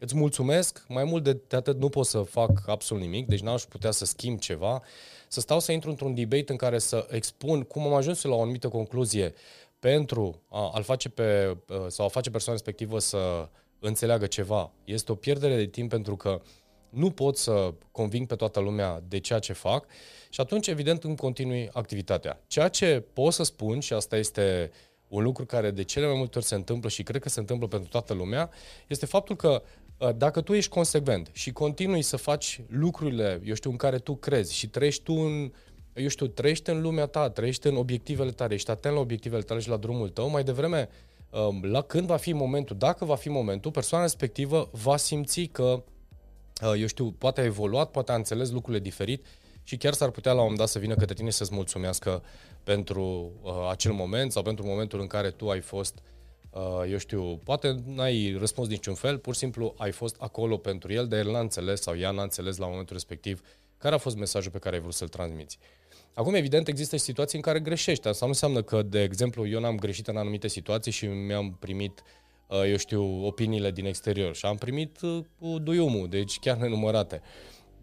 îți 0.00 0.16
mulțumesc, 0.16 0.84
mai 0.88 1.04
mult 1.04 1.24
de, 1.24 1.32
de 1.48 1.56
atât 1.56 1.78
nu 1.78 1.88
pot 1.88 2.06
să 2.06 2.22
fac 2.22 2.62
absolut 2.66 3.02
nimic, 3.02 3.26
deci 3.26 3.40
n-aș 3.40 3.62
putea 3.62 3.90
să 3.90 4.04
schimb 4.04 4.38
ceva, 4.38 4.82
să 5.28 5.40
stau 5.40 5.60
să 5.60 5.72
intru 5.72 5.90
într-un 5.90 6.14
debate 6.14 6.44
în 6.46 6.56
care 6.56 6.78
să 6.78 7.06
expun 7.10 7.62
cum 7.62 7.82
am 7.82 7.92
ajuns 7.94 8.22
la 8.22 8.34
o 8.34 8.42
anumită 8.42 8.68
concluzie 8.68 9.34
pentru 9.78 10.42
a, 10.48 10.70
a 10.74 10.80
face 10.80 11.08
pe, 11.08 11.56
sau 11.88 12.06
a 12.06 12.08
face 12.08 12.30
persoana 12.30 12.58
respectivă 12.58 12.98
să 12.98 13.48
înțeleagă 13.78 14.26
ceva. 14.26 14.72
Este 14.84 15.12
o 15.12 15.14
pierdere 15.14 15.56
de 15.56 15.66
timp 15.66 15.90
pentru 15.90 16.16
că 16.16 16.40
nu 16.90 17.10
pot 17.10 17.36
să 17.36 17.74
conving 17.90 18.26
pe 18.26 18.34
toată 18.34 18.60
lumea 18.60 19.02
de 19.08 19.18
ceea 19.18 19.38
ce 19.38 19.52
fac 19.52 19.86
și 20.28 20.40
atunci, 20.40 20.66
evident, 20.66 21.04
îmi 21.04 21.16
continui 21.16 21.68
activitatea. 21.72 22.40
Ceea 22.46 22.68
ce 22.68 23.04
pot 23.12 23.32
să 23.32 23.42
spun, 23.42 23.80
și 23.80 23.92
asta 23.92 24.16
este 24.16 24.70
un 25.08 25.22
lucru 25.22 25.44
care 25.44 25.70
de 25.70 25.82
cele 25.82 26.06
mai 26.06 26.16
multe 26.16 26.38
ori 26.38 26.46
se 26.46 26.54
întâmplă 26.54 26.88
și 26.88 27.02
cred 27.02 27.22
că 27.22 27.28
se 27.28 27.40
întâmplă 27.40 27.66
pentru 27.66 27.88
toată 27.88 28.12
lumea, 28.12 28.50
este 28.86 29.06
faptul 29.06 29.36
că 29.36 29.62
Uh, 29.62 29.79
dacă 30.16 30.40
tu 30.40 30.54
ești 30.54 30.70
consecvent 30.70 31.30
și 31.32 31.52
continui 31.52 32.02
să 32.02 32.16
faci 32.16 32.60
lucrurile, 32.68 33.40
eu 33.44 33.54
știu, 33.54 33.70
în 33.70 33.76
care 33.76 33.98
tu 33.98 34.14
crezi 34.14 34.54
și 34.54 34.68
trăiești 34.68 35.02
tu 35.02 35.12
în, 35.12 35.52
eu 35.94 36.08
știu, 36.08 36.26
trăiești 36.26 36.70
în 36.70 36.80
lumea 36.80 37.06
ta, 37.06 37.30
trăiești 37.30 37.66
în 37.66 37.76
obiectivele 37.76 38.30
tale, 38.30 38.54
ești 38.54 38.70
atent 38.70 38.94
la 38.94 39.00
obiectivele 39.00 39.42
tale 39.42 39.60
și 39.60 39.68
la 39.68 39.76
drumul 39.76 40.08
tău, 40.08 40.28
mai 40.28 40.44
devreme, 40.44 40.88
um, 41.30 41.64
la 41.64 41.82
când 41.82 42.06
va 42.06 42.16
fi 42.16 42.32
momentul, 42.32 42.76
dacă 42.76 43.04
va 43.04 43.14
fi 43.14 43.28
momentul, 43.28 43.70
persoana 43.70 44.04
respectivă 44.04 44.68
va 44.72 44.96
simți 44.96 45.42
că, 45.42 45.82
uh, 46.62 46.80
eu 46.80 46.86
știu, 46.86 47.10
poate 47.18 47.40
a 47.40 47.44
evoluat, 47.44 47.90
poate 47.90 48.12
a 48.12 48.14
înțeles 48.14 48.50
lucrurile 48.50 48.82
diferit 48.82 49.26
și 49.62 49.76
chiar 49.76 49.92
s-ar 49.92 50.10
putea 50.10 50.32
la 50.32 50.36
un 50.36 50.42
moment 50.42 50.60
dat 50.60 50.68
să 50.68 50.78
vină 50.78 50.94
către 50.94 51.14
tine 51.14 51.30
să-ți 51.30 51.54
mulțumească 51.54 52.22
pentru 52.64 53.32
uh, 53.42 53.52
acel 53.70 53.92
moment 53.92 54.32
sau 54.32 54.42
pentru 54.42 54.66
momentul 54.66 55.00
în 55.00 55.06
care 55.06 55.30
tu 55.30 55.48
ai 55.48 55.60
fost 55.60 55.94
uh, 55.96 56.02
Uh, 56.02 56.19
eu 56.88 56.98
știu, 56.98 57.36
poate 57.44 57.76
n-ai 57.86 58.36
răspuns 58.38 58.68
niciun 58.68 58.94
fel, 58.94 59.18
pur 59.18 59.32
și 59.32 59.38
simplu 59.38 59.74
ai 59.78 59.92
fost 59.92 60.16
acolo 60.18 60.56
pentru 60.56 60.92
el, 60.92 61.08
dar 61.08 61.18
el 61.18 61.30
n-a 61.30 61.40
înțeles 61.40 61.80
sau 61.80 61.98
ea 61.98 62.10
n-a 62.10 62.22
înțeles 62.22 62.56
la 62.56 62.66
momentul 62.66 62.94
respectiv 62.94 63.40
care 63.78 63.94
a 63.94 63.98
fost 63.98 64.16
mesajul 64.16 64.50
pe 64.50 64.58
care 64.58 64.74
ai 64.74 64.80
vrut 64.80 64.94
să-l 64.94 65.08
transmiți. 65.08 65.58
Acum, 66.14 66.34
evident, 66.34 66.68
există 66.68 66.96
situații 66.96 67.36
în 67.36 67.42
care 67.44 67.60
greșești. 67.60 68.08
Asta 68.08 68.24
nu 68.24 68.30
înseamnă 68.30 68.62
că, 68.62 68.82
de 68.82 69.02
exemplu, 69.02 69.46
eu 69.46 69.60
n-am 69.60 69.76
greșit 69.76 70.08
în 70.08 70.16
anumite 70.16 70.48
situații 70.48 70.92
și 70.92 71.06
mi-am 71.06 71.56
primit, 71.60 72.02
uh, 72.46 72.62
eu 72.68 72.76
știu, 72.76 73.26
opiniile 73.26 73.70
din 73.70 73.84
exterior 73.84 74.34
și 74.34 74.46
am 74.46 74.56
primit 74.56 75.00
uh, 75.00 75.24
cu 75.38 75.58
duiumul, 75.58 76.08
deci 76.08 76.38
chiar 76.38 76.56
nenumărate. 76.56 77.22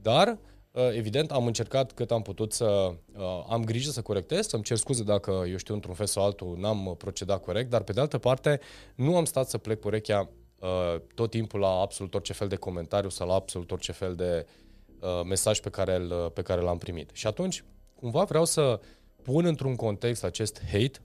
Dar, 0.01 0.27
Uh, 0.27 0.57
evident, 0.93 1.31
am 1.31 1.46
încercat 1.46 1.91
cât 1.91 2.12
am 2.12 2.22
putut 2.22 2.53
să 2.53 2.65
uh, 2.65 3.46
am 3.50 3.63
grijă 3.63 3.89
să 3.89 4.01
corectez, 4.01 4.48
să-mi 4.48 4.63
cer 4.63 4.77
scuze 4.77 5.03
dacă, 5.03 5.43
eu 5.50 5.57
știu, 5.57 5.74
într-un 5.74 5.93
fel 5.93 6.05
sau 6.05 6.24
altul 6.24 6.57
n-am 6.60 6.96
procedat 6.98 7.43
corect, 7.43 7.69
dar 7.69 7.81
pe 7.81 7.91
de 7.91 8.00
altă 8.00 8.17
parte 8.17 8.60
nu 8.96 9.15
am 9.15 9.25
stat 9.25 9.50
să 9.50 9.57
plec 9.57 9.86
urechea 9.86 10.29
uh, 10.60 11.01
tot 11.15 11.29
timpul 11.29 11.60
la 11.60 11.79
absolut 11.79 12.13
orice 12.13 12.34
fel 12.34 12.48
de 12.48 12.55
comentariu 12.55 13.10
sau 13.10 13.27
la 13.27 13.34
absolut 13.34 13.72
orice 13.72 13.91
fel 13.91 14.15
de 14.15 14.46
mesaj 15.25 15.60
pe 15.60 15.69
care, 15.69 15.96
îl, 15.96 16.31
pe 16.34 16.41
care 16.41 16.62
l-am 16.62 16.77
primit. 16.77 17.10
Și 17.13 17.27
atunci, 17.27 17.63
cumva 17.96 18.24
vreau 18.24 18.46
să 18.46 18.79
pun 19.22 19.46
într-un 19.46 19.75
context 19.75 20.24
acest 20.24 20.62
hate 20.72 21.00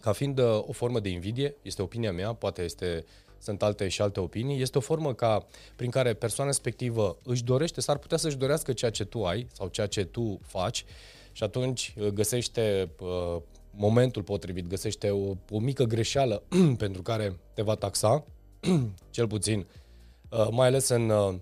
ca 0.00 0.12
fiind 0.12 0.40
o 0.40 0.72
formă 0.72 1.00
de 1.00 1.08
invidie, 1.08 1.56
este 1.62 1.82
opinia 1.82 2.12
mea, 2.12 2.32
poate 2.32 2.62
este 2.62 3.04
uh, 3.04 3.25
sunt 3.46 3.62
alte 3.62 3.88
și 3.88 4.02
alte 4.02 4.20
opinii, 4.20 4.60
este 4.60 4.78
o 4.78 4.80
formă 4.80 5.14
ca, 5.14 5.46
prin 5.76 5.90
care 5.90 6.14
persoana 6.14 6.50
respectivă 6.50 7.18
își 7.22 7.44
dorește, 7.44 7.80
s-ar 7.80 7.98
putea 7.98 8.16
să-și 8.16 8.36
dorească 8.36 8.72
ceea 8.72 8.90
ce 8.90 9.04
tu 9.04 9.24
ai 9.24 9.46
sau 9.52 9.68
ceea 9.68 9.86
ce 9.86 10.04
tu 10.04 10.38
faci 10.42 10.84
și 11.32 11.42
atunci 11.42 11.94
uh, 11.98 12.06
găsește 12.06 12.90
uh, 13.00 13.40
momentul 13.70 14.22
potrivit, 14.22 14.66
găsește 14.66 15.10
o, 15.10 15.34
o 15.50 15.58
mică 15.58 15.84
greșeală 15.84 16.42
pentru 16.84 17.02
care 17.02 17.38
te 17.54 17.62
va 17.62 17.74
taxa, 17.74 18.24
cel 19.10 19.26
puțin, 19.26 19.66
uh, 20.30 20.48
mai 20.50 20.66
ales 20.66 20.88
în, 20.88 21.08
uh, 21.10 21.34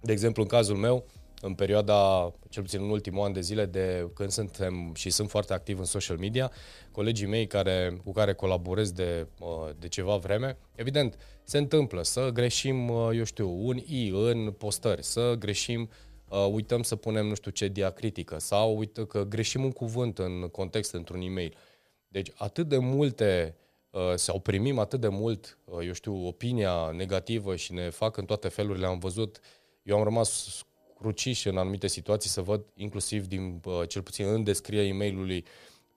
de 0.00 0.12
exemplu, 0.12 0.42
în 0.42 0.48
cazul 0.48 0.76
meu, 0.76 1.04
în 1.44 1.54
perioada, 1.54 2.32
cel 2.48 2.62
puțin 2.62 2.82
în 2.82 2.90
ultimul 2.90 3.24
an 3.24 3.32
de 3.32 3.40
zile, 3.40 3.66
de 3.66 4.10
când 4.14 4.30
suntem 4.30 4.92
și 4.94 5.10
sunt 5.10 5.30
foarte 5.30 5.52
activ 5.52 5.78
în 5.78 5.84
social 5.84 6.18
media, 6.18 6.52
colegii 6.90 7.26
mei 7.26 7.46
care, 7.46 8.00
cu 8.04 8.12
care 8.12 8.32
colaborez 8.34 8.92
de, 8.92 9.26
uh, 9.40 9.70
de 9.78 9.88
ceva 9.88 10.16
vreme, 10.16 10.58
evident, 10.74 11.18
se 11.44 11.58
întâmplă 11.58 12.02
să 12.02 12.30
greșim, 12.32 12.88
uh, 12.88 13.10
eu 13.14 13.24
știu, 13.24 13.66
un 13.66 13.76
i 13.76 14.08
în 14.14 14.50
postări, 14.50 15.04
să 15.04 15.34
greșim, 15.38 15.90
uh, 16.28 16.48
uităm 16.50 16.82
să 16.82 16.96
punem 16.96 17.26
nu 17.26 17.34
știu 17.34 17.50
ce 17.50 17.68
diacritică 17.68 18.38
sau 18.38 18.78
uită 18.78 19.04
că 19.04 19.24
greșim 19.24 19.64
un 19.64 19.72
cuvânt 19.72 20.18
în 20.18 20.48
context 20.48 20.92
într-un 20.92 21.20
e-mail. 21.20 21.56
Deci 22.08 22.30
atât 22.34 22.68
de 22.68 22.78
multe 22.78 23.56
sau 24.14 24.40
primim 24.40 24.78
atât 24.78 25.00
de 25.00 25.08
mult, 25.08 25.58
eu 25.84 25.92
știu, 25.92 26.26
opinia 26.26 26.90
negativă 26.96 27.56
și 27.56 27.72
ne 27.72 27.90
fac 27.90 28.16
în 28.16 28.24
toate 28.24 28.48
felurile. 28.48 28.86
Am 28.86 28.98
văzut, 28.98 29.40
eu 29.82 29.96
am 29.96 30.02
rămas 30.04 30.62
cruciși 31.02 31.48
în 31.48 31.56
anumite 31.56 31.86
situații 31.86 32.30
să 32.30 32.40
văd, 32.40 32.64
inclusiv 32.74 33.26
din, 33.26 33.60
cel 33.88 34.02
puțin 34.02 34.26
în 34.26 34.42
descrierea 34.42 34.88
e 34.88 34.92
mail 34.92 35.44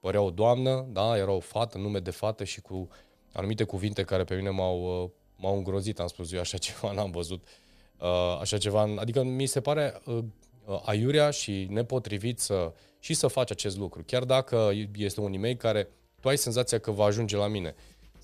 părea 0.00 0.20
o 0.20 0.30
doamnă, 0.30 0.86
da, 0.88 1.16
era 1.16 1.30
o 1.30 1.40
fată, 1.40 1.78
nume 1.78 1.98
de 1.98 2.10
fată 2.10 2.44
și 2.44 2.60
cu 2.60 2.88
anumite 3.32 3.64
cuvinte 3.64 4.02
care 4.02 4.24
pe 4.24 4.34
mine 4.34 4.50
m-au, 4.50 5.12
m-au 5.36 5.56
îngrozit. 5.56 6.00
Am 6.00 6.06
spus, 6.06 6.32
eu 6.32 6.40
așa 6.40 6.58
ceva 6.66 6.92
n-am 6.92 7.10
văzut. 7.10 7.46
Uh, 7.98 8.38
așa 8.40 8.58
ceva, 8.58 8.94
adică 8.96 9.22
mi 9.22 9.46
se 9.46 9.60
pare 9.60 10.02
uh, 10.04 10.24
aiurea 10.84 11.30
și 11.30 11.66
nepotrivit 11.70 12.38
să, 12.38 12.72
și 12.98 13.14
să 13.14 13.26
faci 13.26 13.50
acest 13.50 13.76
lucru. 13.76 14.02
Chiar 14.06 14.24
dacă 14.24 14.70
este 14.96 15.20
un 15.20 15.32
e-mail 15.32 15.56
care 15.56 15.88
tu 16.20 16.28
ai 16.28 16.38
senzația 16.38 16.78
că 16.78 16.90
va 16.90 17.04
ajunge 17.04 17.36
la 17.36 17.48
mine. 17.48 17.74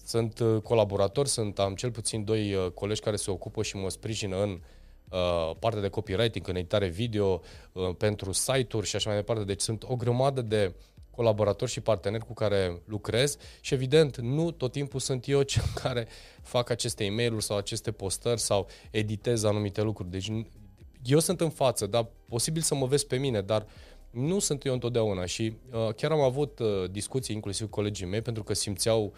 Sunt 0.04 0.38
uh, 0.38 0.62
colaboratori, 0.62 1.28
sunt, 1.28 1.58
am 1.58 1.74
cel 1.74 1.90
puțin 1.90 2.24
doi 2.24 2.54
uh, 2.54 2.70
colegi 2.70 3.00
care 3.00 3.16
se 3.16 3.30
ocupă 3.30 3.62
și 3.62 3.76
mă 3.76 3.90
sprijină 3.90 4.42
în 4.42 4.50
uh, 4.50 4.60
partea 5.58 5.80
de 5.80 5.88
copywriting, 5.88 6.48
în 6.48 6.56
editare 6.56 6.88
video, 6.88 7.40
uh, 7.72 7.90
pentru 7.98 8.32
site-uri 8.32 8.86
și 8.86 8.96
așa 8.96 9.08
mai 9.08 9.18
departe. 9.18 9.44
Deci 9.44 9.60
sunt 9.60 9.84
o 9.86 9.96
grămadă 9.96 10.42
de 10.42 10.74
colaboratori 11.10 11.70
și 11.70 11.80
parteneri 11.80 12.26
cu 12.26 12.34
care 12.34 12.82
lucrez 12.84 13.36
și 13.60 13.74
evident 13.74 14.16
nu 14.16 14.50
tot 14.50 14.72
timpul 14.72 15.00
sunt 15.00 15.28
eu 15.28 15.42
cel 15.52 15.64
care 15.74 16.06
fac 16.42 16.70
aceste 16.70 17.04
e 17.04 17.10
mail 17.10 17.40
sau 17.40 17.56
aceste 17.56 17.92
postări 17.92 18.40
sau 18.40 18.68
editez 18.90 19.44
anumite 19.44 19.82
lucruri. 19.82 20.10
Deci 20.10 20.30
eu 21.04 21.18
sunt 21.18 21.40
în 21.40 21.50
față, 21.50 21.86
dar 21.86 22.06
posibil 22.28 22.62
să 22.62 22.74
mă 22.74 22.86
vezi 22.86 23.06
pe 23.06 23.16
mine, 23.16 23.40
dar 23.40 23.66
nu 24.10 24.38
sunt 24.38 24.64
eu 24.64 24.72
întotdeauna 24.72 25.26
și 25.26 25.52
uh, 25.72 25.94
chiar 25.94 26.10
am 26.10 26.20
avut 26.20 26.58
uh, 26.58 26.90
discuții 26.90 27.34
inclusiv 27.34 27.68
cu 27.68 27.74
colegii 27.74 28.06
mei 28.06 28.22
pentru 28.22 28.42
că 28.42 28.54
simțeau 28.54 29.04
uh, 29.04 29.12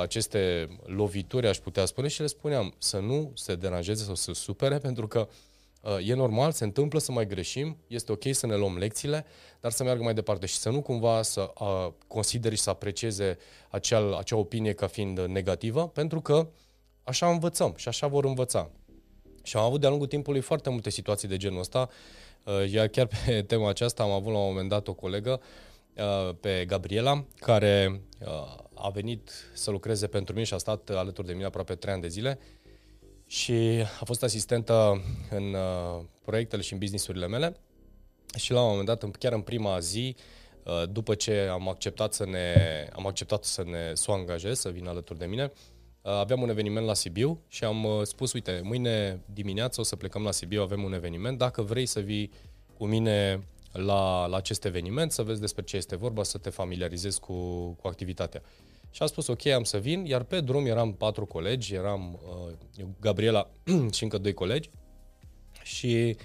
aceste 0.00 0.68
lovituri, 0.84 1.46
aș 1.46 1.56
putea 1.56 1.84
spune, 1.84 2.08
și 2.08 2.20
le 2.20 2.26
spuneam 2.26 2.74
să 2.78 2.98
nu 2.98 3.32
se 3.34 3.54
deranjeze 3.54 4.04
sau 4.04 4.14
să 4.14 4.32
supere 4.32 4.78
pentru 4.88 5.06
că 5.06 5.18
uh, 5.18 5.34
Uh, 5.80 6.08
e 6.08 6.14
normal, 6.14 6.52
se 6.52 6.64
întâmplă 6.64 6.98
să 6.98 7.12
mai 7.12 7.26
greșim, 7.26 7.76
este 7.86 8.12
ok 8.12 8.22
să 8.30 8.46
ne 8.46 8.56
luăm 8.56 8.76
lecțiile, 8.76 9.24
dar 9.60 9.70
să 9.70 9.82
meargă 9.82 10.02
mai 10.02 10.14
departe 10.14 10.46
și 10.46 10.56
să 10.56 10.70
nu 10.70 10.82
cumva 10.82 11.22
să 11.22 11.52
uh, 11.60 11.92
consideri 12.06 12.54
și 12.54 12.62
să 12.62 12.70
aprecieze 12.70 13.38
acel, 13.68 14.14
acea 14.14 14.36
opinie 14.36 14.72
ca 14.72 14.86
fiind 14.86 15.18
negativă, 15.18 15.88
pentru 15.88 16.20
că 16.20 16.48
așa 17.02 17.30
învățăm 17.30 17.74
și 17.76 17.88
așa 17.88 18.06
vor 18.06 18.24
învăța. 18.24 18.70
Și 19.42 19.56
am 19.56 19.64
avut 19.64 19.80
de-a 19.80 19.88
lungul 19.88 20.06
timpului 20.06 20.40
foarte 20.40 20.70
multe 20.70 20.90
situații 20.90 21.28
de 21.28 21.36
genul 21.36 21.58
ăsta, 21.58 21.88
uh, 22.44 22.70
iar 22.70 22.86
chiar 22.86 23.06
pe 23.06 23.42
tema 23.48 23.68
aceasta 23.68 24.02
am 24.02 24.10
avut 24.10 24.32
la 24.32 24.38
un 24.38 24.46
moment 24.46 24.68
dat 24.68 24.88
o 24.88 24.92
colegă, 24.92 25.40
uh, 25.40 25.67
pe 26.40 26.64
Gabriela, 26.66 27.24
care 27.36 28.02
uh, 28.20 28.28
a 28.74 28.90
venit 28.90 29.30
să 29.54 29.70
lucreze 29.70 30.06
pentru 30.06 30.32
mine 30.32 30.44
și 30.44 30.54
a 30.54 30.58
stat 30.58 30.90
alături 30.90 31.26
de 31.26 31.32
mine 31.32 31.44
aproape 31.44 31.74
3 31.74 31.92
ani 31.92 32.02
de 32.02 32.08
zile 32.08 32.38
și 33.26 33.52
a 34.00 34.04
fost 34.04 34.22
asistentă 34.22 35.02
în 35.30 35.54
uh, 35.54 36.04
proiectele 36.24 36.62
și 36.62 36.72
în 36.72 36.78
businessurile 36.78 37.26
mele. 37.26 37.56
Și 38.36 38.52
la 38.52 38.62
un 38.62 38.68
moment 38.68 38.86
dat, 38.86 39.04
chiar 39.18 39.32
în 39.32 39.40
prima 39.40 39.78
zi, 39.78 40.16
uh, 40.62 40.82
după 40.90 41.14
ce 41.14 41.48
am 41.50 41.68
acceptat 41.68 42.12
să 42.12 42.26
ne, 42.26 42.54
am 42.92 43.06
acceptat 43.06 43.44
să 43.44 43.64
ne 43.64 43.90
să 43.94 44.10
o 44.10 44.14
angajez, 44.14 44.58
să 44.58 44.68
vină 44.68 44.88
alături 44.88 45.18
de 45.18 45.26
mine, 45.26 45.52
uh, 46.02 46.12
aveam 46.12 46.42
un 46.42 46.48
eveniment 46.48 46.86
la 46.86 46.94
Sibiu 46.94 47.40
și 47.48 47.64
am 47.64 47.84
uh, 47.84 48.02
spus, 48.02 48.32
uite, 48.32 48.60
mâine 48.62 49.20
dimineață 49.32 49.80
o 49.80 49.84
să 49.84 49.96
plecăm 49.96 50.22
la 50.22 50.30
Sibiu, 50.30 50.62
avem 50.62 50.82
un 50.82 50.92
eveniment, 50.92 51.38
dacă 51.38 51.62
vrei 51.62 51.86
să 51.86 52.00
vii 52.00 52.30
cu 52.76 52.86
mine 52.86 53.42
la, 53.72 54.26
la 54.26 54.36
acest 54.36 54.64
eveniment, 54.64 55.12
să 55.12 55.22
vezi 55.22 55.40
despre 55.40 55.62
ce 55.62 55.76
este 55.76 55.96
vorba, 55.96 56.22
să 56.22 56.38
te 56.38 56.50
familiarizezi 56.50 57.20
cu, 57.20 57.34
cu 57.72 57.86
activitatea. 57.86 58.42
Și 58.90 59.02
am 59.02 59.08
spus, 59.08 59.26
ok, 59.26 59.46
am 59.46 59.64
să 59.64 59.78
vin, 59.78 60.04
iar 60.04 60.22
pe 60.22 60.40
drum 60.40 60.66
eram 60.66 60.92
patru 60.92 61.26
colegi, 61.26 61.74
eram 61.74 62.18
uh, 62.78 62.86
Gabriela 63.00 63.50
și 63.96 64.02
încă 64.02 64.18
doi 64.18 64.34
colegi 64.34 64.70
și 65.62 66.16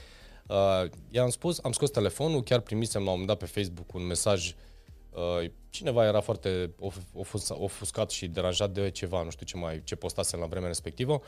uh, 0.48 0.90
i-am 1.10 1.30
spus, 1.30 1.60
am 1.64 1.72
scos 1.72 1.90
telefonul, 1.90 2.44
chiar 2.44 2.60
primisem 2.60 3.04
la 3.04 3.12
un 3.12 3.20
moment 3.20 3.40
dat 3.40 3.50
pe 3.50 3.60
Facebook 3.60 3.94
un 3.94 4.06
mesaj 4.06 4.56
Uh, 5.14 5.50
cineva 5.70 6.06
era 6.06 6.20
foarte 6.20 6.74
ofus, 7.14 7.50
ofuscat 7.50 8.10
și 8.10 8.28
deranjat 8.28 8.72
de 8.72 8.90
ceva, 8.90 9.24
nu 9.24 9.30
știu 9.30 9.46
ce 9.46 9.58
mai 9.58 9.82
ce 9.84 9.96
postasem 9.96 10.40
la 10.40 10.46
vremea 10.46 10.68
respectivă. 10.68 11.22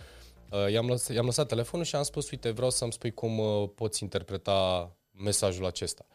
Uh, 0.52 0.72
i-am, 0.72 0.88
lăs, 0.88 1.08
i-am 1.08 1.26
lăsat 1.26 1.48
telefonul 1.48 1.86
și 1.86 1.96
am 1.96 2.04
spus, 2.04 2.30
uite, 2.30 2.52
vreau 2.52 2.70
să-mi 2.70 2.94
spui 2.94 3.14
cum 3.14 3.38
uh, 3.38 3.70
poți 3.76 4.04
interpreta 4.04 4.92
mesajul 5.18 5.66
acesta. 5.66 6.06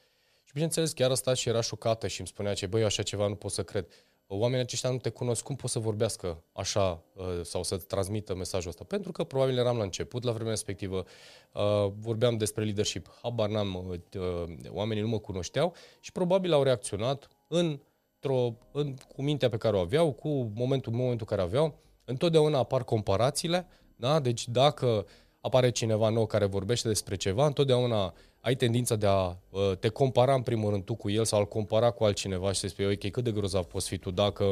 Și 0.44 0.52
bineînțeles, 0.52 0.92
chiar 0.92 1.10
a 1.10 1.14
stat 1.14 1.36
și 1.36 1.48
era 1.48 1.60
șocată 1.60 2.06
și 2.06 2.18
îmi 2.18 2.28
spunea 2.28 2.54
ce, 2.54 2.66
băi, 2.66 2.84
așa 2.84 3.02
ceva 3.02 3.26
nu 3.26 3.34
pot 3.34 3.50
să 3.50 3.62
cred 3.62 3.86
oamenii 4.32 4.64
aceștia 4.64 4.90
nu 4.90 4.96
te 4.96 5.08
cunosc, 5.08 5.42
cum 5.42 5.56
pot 5.56 5.70
să 5.70 5.78
vorbească 5.78 6.42
așa 6.52 7.02
uh, 7.14 7.24
sau 7.42 7.62
să 7.62 7.76
transmită 7.76 8.34
mesajul 8.34 8.68
ăsta? 8.68 8.84
Pentru 8.84 9.12
că 9.12 9.24
probabil 9.24 9.58
eram 9.58 9.76
la 9.76 9.82
început, 9.82 10.22
la 10.22 10.32
vremea 10.32 10.50
respectivă, 10.50 11.04
uh, 11.52 11.92
vorbeam 11.98 12.36
despre 12.36 12.64
leadership, 12.64 13.08
habar 13.22 13.48
n-am, 13.48 13.74
uh, 13.86 14.44
oamenii 14.68 15.02
nu 15.02 15.08
mă 15.08 15.18
cunoșteau 15.18 15.74
și 16.00 16.12
probabil 16.12 16.52
au 16.52 16.62
reacționat 16.62 17.28
într-o, 17.48 18.54
în, 18.72 18.94
cu 19.14 19.22
mintea 19.22 19.48
pe 19.48 19.56
care 19.56 19.76
o 19.76 19.80
aveau, 19.80 20.12
cu 20.12 20.52
momentul, 20.54 20.92
momentul 20.92 21.26
care 21.26 21.42
aveau. 21.42 21.78
Întotdeauna 22.04 22.58
apar 22.58 22.84
comparațiile, 22.84 23.66
da? 23.96 24.20
deci 24.20 24.48
dacă 24.48 25.06
apare 25.40 25.70
cineva 25.70 26.08
nou 26.08 26.26
care 26.26 26.44
vorbește 26.44 26.88
despre 26.88 27.16
ceva, 27.16 27.46
întotdeauna 27.46 28.14
ai 28.40 28.54
tendința 28.54 28.96
de 28.96 29.06
a 29.06 29.36
uh, 29.50 29.72
te 29.78 29.88
compara 29.88 30.34
în 30.34 30.42
primul 30.42 30.70
rând 30.70 30.84
tu 30.84 30.94
cu 30.94 31.10
el 31.10 31.24
sau 31.24 31.38
a-l 31.38 31.46
compara 31.46 31.90
cu 31.90 32.04
altcineva 32.04 32.52
și 32.52 32.60
să 32.60 32.68
spui, 32.68 32.84
ok, 32.84 33.10
cât 33.10 33.24
de 33.24 33.30
grozav 33.30 33.64
poți 33.64 33.88
fi 33.88 33.98
tu 33.98 34.10
dacă, 34.10 34.44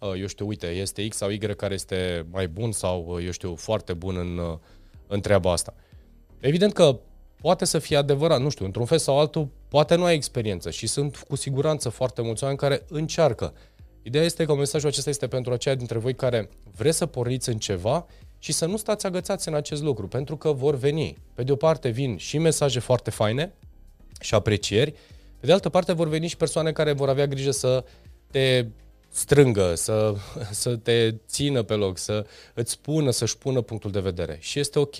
uh, 0.00 0.12
eu 0.20 0.26
știu, 0.26 0.46
uite, 0.46 0.66
este 0.66 1.08
X 1.08 1.16
sau 1.16 1.30
Y 1.30 1.38
care 1.38 1.74
este 1.74 2.26
mai 2.30 2.48
bun 2.48 2.72
sau, 2.72 3.04
uh, 3.08 3.24
eu 3.24 3.30
știu, 3.30 3.54
foarte 3.54 3.92
bun 3.92 4.16
în, 4.16 4.58
în 5.06 5.20
treaba 5.20 5.52
asta. 5.52 5.74
Evident 6.40 6.72
că 6.72 6.98
poate 7.40 7.64
să 7.64 7.78
fie 7.78 7.96
adevărat, 7.96 8.40
nu 8.40 8.48
știu, 8.48 8.64
într-un 8.64 8.84
fel 8.84 8.98
sau 8.98 9.18
altul, 9.18 9.48
poate 9.68 9.94
nu 9.94 10.04
ai 10.04 10.14
experiență 10.14 10.70
și 10.70 10.86
sunt 10.86 11.16
cu 11.16 11.36
siguranță 11.36 11.88
foarte 11.88 12.22
mulți 12.22 12.42
oameni 12.42 12.60
care 12.60 12.84
încearcă. 12.88 13.54
Ideea 14.02 14.24
este 14.24 14.44
că 14.44 14.54
mesajul 14.54 14.88
acesta 14.88 15.10
este 15.10 15.26
pentru 15.26 15.52
aceia 15.52 15.74
dintre 15.74 15.98
voi 15.98 16.14
care 16.14 16.48
vreți 16.76 16.96
să 16.96 17.06
porniți 17.06 17.48
în 17.48 17.58
ceva 17.58 18.06
și 18.38 18.52
să 18.52 18.66
nu 18.66 18.76
stați 18.76 19.06
agățați 19.06 19.48
în 19.48 19.54
acest 19.54 19.82
lucru, 19.82 20.08
pentru 20.08 20.36
că 20.36 20.52
vor 20.52 20.74
veni. 20.74 21.16
Pe 21.34 21.42
de 21.42 21.52
o 21.52 21.56
parte 21.56 21.88
vin 21.88 22.16
și 22.16 22.38
mesaje 22.38 22.78
foarte 22.78 23.10
faine 23.10 23.52
și 24.20 24.34
aprecieri, 24.34 24.90
pe 25.40 25.46
de 25.46 25.52
altă 25.52 25.68
parte 25.68 25.92
vor 25.92 26.08
veni 26.08 26.26
și 26.26 26.36
persoane 26.36 26.72
care 26.72 26.92
vor 26.92 27.08
avea 27.08 27.26
grijă 27.26 27.50
să 27.50 27.84
te 28.30 28.66
strângă, 29.10 29.74
să, 29.74 30.14
să 30.50 30.76
te 30.76 31.14
țină 31.26 31.62
pe 31.62 31.74
loc, 31.74 31.98
să 31.98 32.26
îți 32.54 32.70
spună, 32.70 33.10
să-și 33.10 33.38
pună 33.38 33.60
punctul 33.60 33.90
de 33.90 34.00
vedere. 34.00 34.36
Și 34.40 34.58
este 34.58 34.78
ok. 34.78 34.96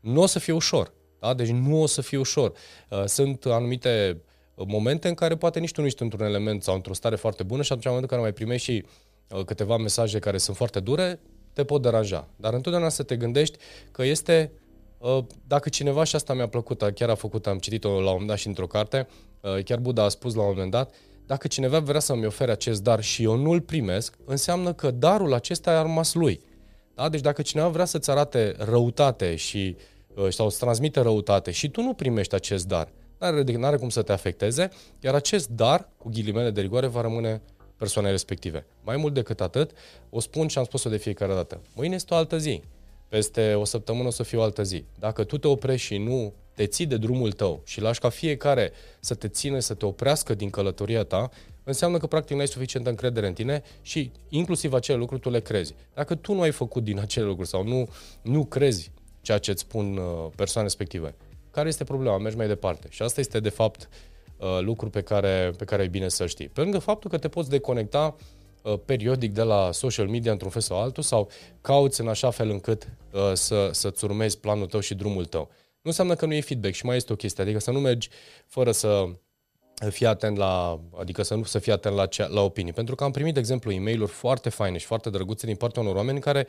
Nu 0.00 0.20
o 0.20 0.26
să 0.26 0.38
fie 0.38 0.52
ușor. 0.52 0.92
Da? 1.18 1.34
Deci 1.34 1.48
nu 1.48 1.82
o 1.82 1.86
să 1.86 2.00
fie 2.00 2.18
ușor. 2.18 2.52
Uh, 2.88 3.04
sunt 3.04 3.44
anumite 3.44 4.20
momente 4.54 5.08
în 5.08 5.14
care 5.14 5.36
poate 5.36 5.58
nici 5.58 5.72
tu 5.72 5.80
nu 5.80 5.86
ești 5.86 6.02
într-un 6.02 6.26
element 6.26 6.62
sau 6.62 6.74
într-o 6.74 6.94
stare 6.94 7.16
foarte 7.16 7.42
bună 7.42 7.62
și 7.62 7.72
atunci 7.72 7.84
în 7.84 7.92
momentul 7.92 8.16
în 8.16 8.22
care 8.22 8.32
mai 8.32 8.44
primești 8.44 8.72
și 8.72 8.84
uh, 9.28 9.44
câteva 9.44 9.76
mesaje 9.76 10.18
care 10.18 10.38
sunt 10.38 10.56
foarte 10.56 10.80
dure, 10.80 11.20
te 11.52 11.64
pot 11.64 11.82
deranja. 11.82 12.28
Dar 12.36 12.54
întotdeauna 12.54 12.88
să 12.88 13.02
te 13.02 13.16
gândești 13.16 13.58
că 13.90 14.04
este, 14.04 14.52
uh, 14.98 15.24
dacă 15.46 15.68
cineva, 15.68 16.04
și 16.04 16.16
asta 16.16 16.34
mi-a 16.34 16.48
plăcut, 16.48 16.82
chiar 16.94 17.08
a 17.08 17.14
făcut, 17.14 17.46
am 17.46 17.58
citit-o 17.58 17.88
la 17.88 17.96
un 17.96 18.04
moment 18.04 18.28
dat 18.28 18.38
și 18.38 18.46
într-o 18.46 18.66
carte, 18.66 19.08
uh, 19.40 19.64
chiar 19.64 19.78
Buddha 19.78 20.02
a 20.02 20.08
spus 20.08 20.34
la 20.34 20.42
un 20.42 20.48
moment 20.48 20.70
dat, 20.70 20.94
dacă 21.26 21.46
cineva 21.46 21.78
vrea 21.78 22.00
să-mi 22.00 22.26
ofere 22.26 22.50
acest 22.50 22.82
dar 22.82 23.02
și 23.02 23.22
eu 23.22 23.36
nu-l 23.36 23.60
primesc, 23.60 24.16
înseamnă 24.24 24.72
că 24.72 24.90
darul 24.90 25.34
acesta 25.34 25.78
a 25.78 25.82
rămas 25.82 26.14
lui. 26.14 26.40
Da? 26.94 27.08
Deci 27.08 27.20
dacă 27.20 27.42
cineva 27.42 27.68
vrea 27.68 27.84
să-ți 27.84 28.10
arate 28.10 28.54
răutate 28.58 29.36
și, 29.36 29.76
uh, 30.14 30.28
sau 30.28 30.50
să 30.50 30.58
transmite 30.60 31.00
răutate 31.00 31.50
și 31.50 31.70
tu 31.70 31.82
nu 31.82 31.94
primești 31.94 32.34
acest 32.34 32.66
dar, 32.66 32.88
nu 33.18 33.66
are 33.66 33.76
cum 33.76 33.88
să 33.88 34.02
te 34.02 34.12
afecteze, 34.12 34.70
iar 35.00 35.14
acest 35.14 35.48
dar, 35.48 35.88
cu 35.96 36.08
ghilimele 36.08 36.50
de 36.50 36.60
rigoare, 36.60 36.86
va 36.86 37.00
rămâne 37.00 37.42
persoanei 37.80 38.10
respective. 38.10 38.66
Mai 38.84 38.96
mult 38.96 39.14
decât 39.14 39.40
atât, 39.40 39.70
o 40.10 40.20
spun 40.20 40.48
și 40.48 40.58
am 40.58 40.64
spus-o 40.64 40.90
de 40.90 40.96
fiecare 40.96 41.34
dată. 41.34 41.60
Mâine 41.74 41.94
este 41.94 42.14
o 42.14 42.16
altă 42.16 42.38
zi. 42.38 42.62
Peste 43.08 43.54
o 43.54 43.64
săptămână 43.64 44.06
o 44.06 44.10
să 44.10 44.22
fie 44.22 44.38
o 44.38 44.42
altă 44.42 44.62
zi. 44.62 44.84
Dacă 44.98 45.24
tu 45.24 45.38
te 45.38 45.48
oprești 45.48 45.86
și 45.86 45.96
nu 45.98 46.32
te 46.54 46.66
ții 46.66 46.86
de 46.86 46.96
drumul 46.96 47.32
tău 47.32 47.62
și 47.64 47.80
lași 47.80 48.00
ca 48.00 48.08
fiecare 48.08 48.72
să 49.00 49.14
te 49.14 49.28
țină, 49.28 49.58
să 49.58 49.74
te 49.74 49.86
oprească 49.86 50.34
din 50.34 50.50
călătoria 50.50 51.04
ta, 51.04 51.30
înseamnă 51.64 51.98
că 51.98 52.06
practic 52.06 52.34
nu 52.34 52.40
ai 52.40 52.48
suficientă 52.48 52.88
încredere 52.88 53.26
în 53.26 53.32
tine 53.32 53.62
și 53.82 54.10
inclusiv 54.28 54.72
acele 54.72 54.98
lucruri 54.98 55.20
tu 55.20 55.30
le 55.30 55.40
crezi. 55.40 55.74
Dacă 55.94 56.14
tu 56.14 56.32
nu 56.32 56.40
ai 56.40 56.50
făcut 56.50 56.84
din 56.84 56.98
acele 56.98 57.26
lucruri 57.26 57.48
sau 57.48 57.64
nu, 57.64 57.88
nu 58.22 58.44
crezi 58.44 58.92
ceea 59.20 59.38
ce 59.38 59.50
îți 59.50 59.60
spun 59.60 59.96
uh, 59.96 60.30
persoane 60.36 60.66
respective, 60.66 61.14
care 61.50 61.68
este 61.68 61.84
problema? 61.84 62.18
Mergi 62.18 62.36
mai 62.36 62.46
departe. 62.46 62.86
Și 62.90 63.02
asta 63.02 63.20
este 63.20 63.40
de 63.40 63.48
fapt 63.48 63.82
uh, 63.82 64.09
lucru 64.60 64.90
pe 64.90 65.02
care, 65.02 65.52
pe 65.56 65.64
care 65.64 65.82
e 65.82 65.88
bine 65.88 66.08
să 66.08 66.26
știi. 66.26 66.48
Pe 66.48 66.60
lângă 66.60 66.78
faptul 66.78 67.10
că 67.10 67.18
te 67.18 67.28
poți 67.28 67.50
deconecta 67.50 68.16
uh, 68.62 68.74
periodic 68.84 69.32
de 69.32 69.42
la 69.42 69.72
social 69.72 70.08
media 70.08 70.32
într-un 70.32 70.50
fel 70.50 70.60
sau 70.60 70.80
altul 70.80 71.02
sau 71.02 71.28
cauți 71.60 72.00
în 72.00 72.08
așa 72.08 72.30
fel 72.30 72.50
încât 72.50 72.88
să, 73.32 73.68
să-ți 73.72 74.04
urmezi 74.04 74.38
planul 74.38 74.66
tău 74.66 74.80
și 74.80 74.94
drumul 74.94 75.24
tău. 75.24 75.48
Nu 75.82 75.90
înseamnă 75.90 76.14
că 76.14 76.26
nu 76.26 76.34
e 76.34 76.40
feedback 76.40 76.74
și 76.74 76.84
mai 76.84 76.96
este 76.96 77.12
o 77.12 77.16
chestie, 77.16 77.42
adică 77.42 77.58
să 77.58 77.70
nu 77.70 77.80
mergi 77.80 78.08
fără 78.46 78.72
să 78.72 79.04
fii 79.88 80.06
atent 80.06 80.36
la, 80.36 80.80
adică 80.98 81.22
să 81.22 81.34
nu 81.34 81.42
să 81.42 81.58
fii 81.58 81.72
atent 81.72 81.94
la, 81.94 82.06
cea, 82.06 82.26
la 82.26 82.40
opinii. 82.40 82.72
Pentru 82.72 82.94
că 82.94 83.04
am 83.04 83.10
primit, 83.10 83.34
de 83.34 83.40
exemplu, 83.40 83.70
e 83.72 83.78
mail 83.78 84.06
foarte 84.06 84.48
faine 84.48 84.78
și 84.78 84.86
foarte 84.86 85.10
drăguțe 85.10 85.46
din 85.46 85.56
partea 85.56 85.82
unor 85.82 85.94
oameni 85.96 86.20
care 86.20 86.46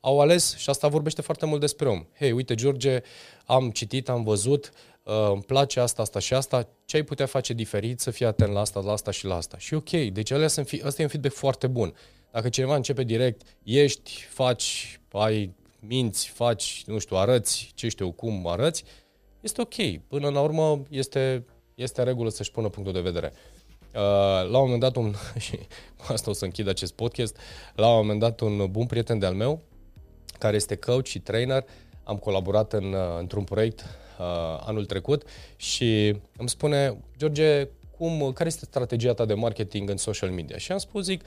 au 0.00 0.20
ales, 0.20 0.56
și 0.56 0.70
asta 0.70 0.88
vorbește 0.88 1.22
foarte 1.22 1.46
mult 1.46 1.60
despre 1.60 1.88
om. 1.88 2.06
Hei, 2.18 2.32
uite, 2.32 2.54
George, 2.54 3.02
am 3.44 3.70
citit, 3.70 4.08
am 4.08 4.22
văzut, 4.22 4.70
uh, 4.97 4.97
îmi 5.32 5.42
place 5.42 5.80
asta, 5.80 6.02
asta 6.02 6.18
și 6.18 6.34
asta, 6.34 6.68
ce 6.84 6.96
ai 6.96 7.02
putea 7.02 7.26
face 7.26 7.52
diferit 7.52 8.00
să 8.00 8.10
fii 8.10 8.26
atent 8.26 8.52
la 8.52 8.60
asta, 8.60 8.80
la 8.80 8.92
asta 8.92 9.10
și 9.10 9.24
la 9.24 9.34
asta. 9.34 9.58
Și 9.58 9.74
ok, 9.74 9.90
deci 9.90 10.30
alea 10.30 10.48
sunt, 10.48 10.70
asta 10.84 11.00
e 11.00 11.04
un 11.04 11.10
feedback 11.10 11.34
foarte 11.34 11.66
bun. 11.66 11.94
Dacă 12.30 12.48
cineva 12.48 12.74
începe 12.74 13.02
direct, 13.02 13.42
ești, 13.62 14.26
faci, 14.30 15.00
ai 15.12 15.54
minți, 15.80 16.28
faci, 16.28 16.82
nu 16.86 16.98
știu, 16.98 17.16
arăți, 17.16 17.72
ce 17.74 17.88
știu, 17.88 18.10
cum 18.10 18.46
arăți, 18.46 18.84
este 19.40 19.60
ok. 19.60 20.00
Până 20.08 20.28
la 20.28 20.40
urmă 20.40 20.82
este, 20.90 21.44
este 21.74 22.02
regulă 22.02 22.30
să-și 22.30 22.50
pună 22.50 22.68
punctul 22.68 22.94
de 22.94 23.00
vedere. 23.00 23.32
Uh, 23.94 24.50
la 24.50 24.58
un 24.58 24.64
moment 24.64 24.80
dat, 24.80 24.96
un, 24.96 25.14
și 25.38 25.56
cu 25.96 26.04
asta 26.12 26.30
o 26.30 26.32
să 26.32 26.44
închid 26.44 26.68
acest 26.68 26.92
podcast, 26.92 27.36
la 27.74 27.88
un 27.88 27.96
moment 27.96 28.20
dat 28.20 28.40
un 28.40 28.66
bun 28.70 28.86
prieten 28.86 29.18
de-al 29.18 29.34
meu, 29.34 29.60
care 30.38 30.56
este 30.56 30.76
coach 30.76 31.04
și 31.04 31.18
trainer, 31.18 31.64
am 32.04 32.16
colaborat 32.16 32.72
în, 32.72 32.92
uh, 32.92 33.18
într-un 33.18 33.44
proiect 33.44 33.84
uh, 34.18 34.24
anul 34.66 34.84
trecut 34.84 35.22
și 35.56 36.16
îmi 36.36 36.48
spune, 36.48 36.98
George, 37.18 37.68
cum, 37.98 38.32
care 38.32 38.48
este 38.48 38.64
strategia 38.64 39.14
ta 39.14 39.24
de 39.24 39.34
marketing 39.34 39.90
în 39.90 39.96
social 39.96 40.30
media? 40.30 40.56
Și 40.56 40.72
am 40.72 40.78
spus, 40.78 41.04
zic, 41.04 41.24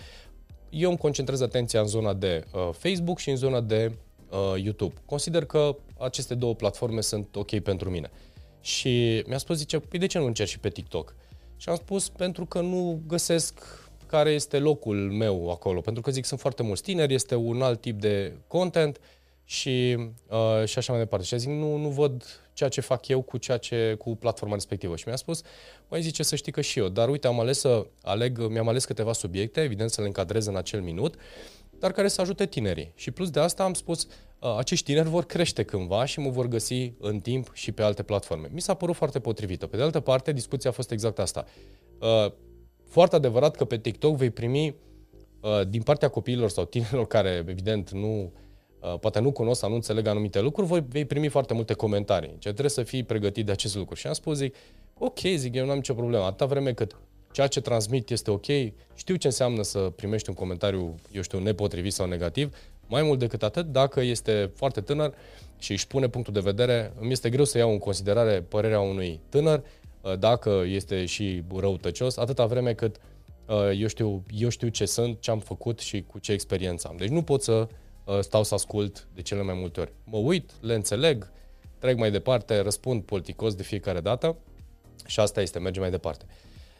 eu 0.69 0.89
îmi 0.89 0.97
concentrez 0.97 1.41
atenția 1.41 1.79
în 1.79 1.87
zona 1.87 2.13
de 2.13 2.45
uh, 2.53 2.69
Facebook 2.71 3.19
și 3.19 3.29
în 3.29 3.35
zona 3.35 3.61
de 3.61 3.91
uh, 4.29 4.63
YouTube. 4.63 4.93
Consider 5.05 5.45
că 5.45 5.75
aceste 5.99 6.35
două 6.35 6.55
platforme 6.55 7.01
sunt 7.01 7.35
ok 7.35 7.59
pentru 7.59 7.89
mine. 7.89 8.11
Și 8.61 9.23
mi-a 9.27 9.37
spus, 9.37 9.57
zice, 9.57 9.79
păi 9.79 9.99
de 9.99 10.05
ce 10.05 10.17
nu 10.17 10.25
încerci 10.25 10.49
și 10.49 10.59
pe 10.59 10.69
TikTok? 10.69 11.15
Și 11.57 11.69
am 11.69 11.75
spus, 11.75 12.09
pentru 12.09 12.45
că 12.45 12.61
nu 12.61 13.01
găsesc 13.07 13.59
care 14.05 14.29
este 14.29 14.59
locul 14.59 15.11
meu 15.11 15.49
acolo, 15.49 15.81
pentru 15.81 16.01
că 16.01 16.11
zic, 16.11 16.25
sunt 16.25 16.39
foarte 16.39 16.63
mulți 16.63 16.81
tineri, 16.81 17.13
este 17.13 17.35
un 17.35 17.61
alt 17.61 17.81
tip 17.81 17.99
de 17.99 18.33
content 18.47 18.99
și, 19.51 19.97
uh, 20.29 20.65
și 20.65 20.77
așa 20.77 20.91
mai 20.91 21.01
departe. 21.01 21.25
Și 21.25 21.37
zic, 21.37 21.49
nu, 21.49 21.75
nu 21.75 21.89
văd 21.89 22.23
ceea 22.53 22.69
ce 22.69 22.81
fac 22.81 23.07
eu 23.07 23.21
cu, 23.21 23.37
ceea 23.37 23.57
ce, 23.57 23.95
cu 23.97 24.15
platforma 24.15 24.53
respectivă. 24.53 24.95
Și 24.95 25.03
mi-a 25.07 25.15
spus, 25.15 25.41
mai 25.87 26.01
zice 26.01 26.23
să 26.23 26.35
știi 26.35 26.51
că 26.51 26.61
și 26.61 26.79
eu, 26.79 26.87
dar 26.87 27.09
uite, 27.09 27.27
am 27.27 27.39
ales 27.39 27.59
să 27.59 27.87
aleg, 28.01 28.47
mi-am 28.47 28.67
ales 28.67 28.85
câteva 28.85 29.13
subiecte, 29.13 29.61
evident 29.61 29.89
să 29.89 30.01
le 30.01 30.07
încadrez 30.07 30.45
în 30.45 30.55
acel 30.55 30.81
minut, 30.81 31.15
dar 31.79 31.91
care 31.91 32.07
să 32.07 32.21
ajute 32.21 32.45
tinerii. 32.45 32.91
Și 32.95 33.11
plus 33.11 33.29
de 33.29 33.39
asta 33.39 33.63
am 33.63 33.73
spus, 33.73 34.07
acești 34.57 34.85
tineri 34.85 35.09
vor 35.09 35.25
crește 35.25 35.63
cândva 35.63 36.05
și 36.05 36.19
mă 36.19 36.29
vor 36.29 36.47
găsi 36.47 36.93
în 36.99 37.19
timp 37.19 37.51
și 37.53 37.71
pe 37.71 37.83
alte 37.83 38.03
platforme. 38.03 38.49
Mi 38.51 38.61
s-a 38.61 38.73
părut 38.73 38.95
foarte 38.95 39.19
potrivită. 39.19 39.67
Pe 39.67 39.77
de 39.77 39.83
altă 39.83 39.99
parte, 39.99 40.31
discuția 40.31 40.69
a 40.69 40.73
fost 40.73 40.91
exact 40.91 41.19
asta. 41.19 41.45
Foarte 42.85 43.15
adevărat 43.15 43.55
că 43.55 43.65
pe 43.65 43.77
TikTok 43.77 44.15
vei 44.15 44.29
primi 44.29 44.75
din 45.67 45.81
partea 45.81 46.07
copiilor 46.07 46.49
sau 46.49 46.65
tinerilor 46.65 47.07
care, 47.07 47.45
evident, 47.47 47.91
nu 47.91 48.31
poate 48.99 49.19
nu 49.19 49.31
cunosc 49.31 49.59
sau 49.59 49.69
nu 49.69 49.75
înțeleg 49.75 50.07
anumite 50.07 50.41
lucruri, 50.41 50.67
voi 50.67 50.85
vei 50.89 51.05
primi 51.05 51.27
foarte 51.27 51.53
multe 51.53 51.73
comentarii. 51.73 52.29
Ce 52.29 52.49
trebuie 52.49 52.69
să 52.69 52.83
fii 52.83 53.03
pregătit 53.03 53.45
de 53.45 53.51
acest 53.51 53.75
lucru. 53.75 53.95
Și 53.95 54.07
am 54.07 54.13
spus, 54.13 54.37
zic, 54.37 54.55
ok, 54.97 55.19
zic, 55.19 55.55
eu 55.55 55.65
nu 55.65 55.71
am 55.71 55.75
nicio 55.75 55.93
problemă. 55.93 56.23
Atâta 56.23 56.45
vreme 56.45 56.73
cât 56.73 56.95
ceea 57.31 57.47
ce 57.47 57.61
transmit 57.61 58.09
este 58.09 58.31
ok, 58.31 58.45
știu 58.95 59.15
ce 59.15 59.27
înseamnă 59.27 59.61
să 59.61 59.79
primești 59.79 60.29
un 60.29 60.35
comentariu, 60.35 60.95
eu 61.11 61.21
știu, 61.21 61.39
nepotrivit 61.39 61.93
sau 61.93 62.07
negativ, 62.07 62.55
mai 62.87 63.03
mult 63.03 63.19
decât 63.19 63.43
atât, 63.43 63.65
dacă 63.65 64.01
este 64.01 64.51
foarte 64.55 64.81
tânăr 64.81 65.13
și 65.59 65.71
își 65.71 65.87
pune 65.87 66.07
punctul 66.07 66.33
de 66.33 66.39
vedere, 66.39 66.93
îmi 66.99 67.11
este 67.11 67.29
greu 67.29 67.45
să 67.45 67.57
iau 67.57 67.71
în 67.71 67.77
considerare 67.77 68.41
părerea 68.41 68.79
unui 68.79 69.19
tânăr, 69.29 69.63
uh, 70.01 70.17
dacă 70.19 70.63
este 70.65 71.05
și 71.05 71.43
răutăcios, 71.55 72.17
atâta 72.17 72.45
vreme 72.45 72.73
cât 72.73 72.95
uh, 73.45 73.55
eu 73.79 73.87
știu, 73.87 74.23
eu 74.37 74.49
știu 74.49 74.67
ce 74.67 74.85
sunt, 74.85 75.21
ce 75.21 75.31
am 75.31 75.39
făcut 75.39 75.79
și 75.79 76.03
cu 76.07 76.19
ce 76.19 76.31
experiență 76.31 76.87
am. 76.87 76.95
Deci 76.97 77.09
nu 77.09 77.21
pot 77.21 77.43
să 77.43 77.51
uh, 77.51 77.67
stau 78.19 78.43
să 78.43 78.53
ascult 78.53 79.07
de 79.13 79.21
cele 79.21 79.41
mai 79.41 79.53
multe 79.53 79.79
ori. 79.79 79.91
Mă 80.03 80.17
uit, 80.17 80.51
le 80.61 80.73
înțeleg, 80.73 81.31
trec 81.79 81.97
mai 81.97 82.11
departe, 82.11 82.59
răspund 82.59 83.03
politicos 83.03 83.55
de 83.55 83.63
fiecare 83.63 83.99
dată 83.99 84.37
și 85.05 85.19
asta 85.19 85.41
este, 85.41 85.59
merge 85.59 85.79
mai 85.79 85.89
departe. 85.89 86.25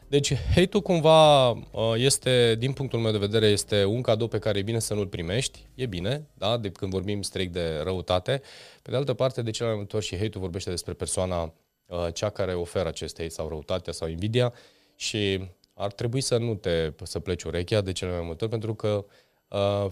Deci 0.08 0.34
hate-ul 0.34 0.82
cumva 0.82 1.50
uh, 1.50 1.60
este, 1.94 2.54
din 2.58 2.72
punctul 2.72 2.98
meu 2.98 3.12
de 3.12 3.18
vedere, 3.18 3.46
este 3.46 3.84
un 3.84 4.00
cadou 4.00 4.28
pe 4.28 4.38
care 4.38 4.58
e 4.58 4.62
bine 4.62 4.78
să 4.78 4.94
nu-l 4.94 5.06
primești. 5.06 5.66
E 5.74 5.86
bine, 5.86 6.26
da, 6.34 6.56
de 6.56 6.70
când 6.70 6.92
vorbim 6.92 7.22
strict 7.22 7.52
de 7.52 7.80
răutate. 7.82 8.42
Pe 8.82 8.90
de 8.90 8.96
altă 8.96 9.14
parte, 9.14 9.42
de 9.42 9.50
cele 9.50 9.68
mai 9.68 9.76
multe 9.76 9.96
ori 9.96 10.04
și 10.04 10.16
hate-ul 10.16 10.40
vorbește 10.40 10.70
despre 10.70 10.92
persoana 10.92 11.54
uh, 11.86 12.06
cea 12.12 12.30
care 12.30 12.54
oferă 12.54 12.88
acest 12.88 13.16
hate 13.16 13.30
sau 13.30 13.48
răutatea 13.48 13.92
sau 13.92 14.08
invidia 14.08 14.52
și 14.96 15.48
ar 15.74 15.92
trebui 15.92 16.20
să 16.20 16.36
nu 16.36 16.54
te 16.54 16.92
să 17.02 17.18
pleci 17.18 17.42
urechea 17.42 17.80
de 17.80 17.92
cele 17.92 18.10
mai 18.10 18.22
multe 18.24 18.44
ori 18.44 18.52
pentru 18.52 18.74
că 18.74 18.88
uh, 18.88 19.04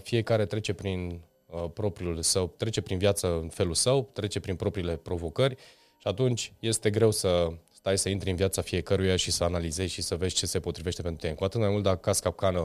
fiecare 0.01 0.45
trece 0.45 0.73
prin 0.73 1.21
propriul 1.73 2.21
său, 2.21 2.53
trece 2.57 2.81
prin 2.81 2.97
viață 2.97 3.39
în 3.41 3.49
felul 3.49 3.73
său, 3.73 4.09
trece 4.13 4.39
prin 4.39 4.55
propriile 4.55 4.95
provocări 4.95 5.55
și 5.97 6.07
atunci 6.07 6.53
este 6.59 6.89
greu 6.89 7.11
să 7.11 7.51
stai 7.71 7.97
să 7.97 8.09
intri 8.09 8.29
în 8.29 8.35
viața 8.35 8.61
fiecăruia 8.61 9.15
și 9.15 9.31
să 9.31 9.43
analizezi 9.43 9.93
și 9.93 10.01
să 10.01 10.15
vezi 10.15 10.35
ce 10.35 10.45
se 10.45 10.59
potrivește 10.59 11.01
pentru 11.01 11.21
tine. 11.21 11.33
Cu 11.33 11.43
atât 11.43 11.59
mai 11.59 11.69
mult 11.69 11.83
dacă 11.83 11.97
caz 11.97 12.19
capcană 12.19 12.59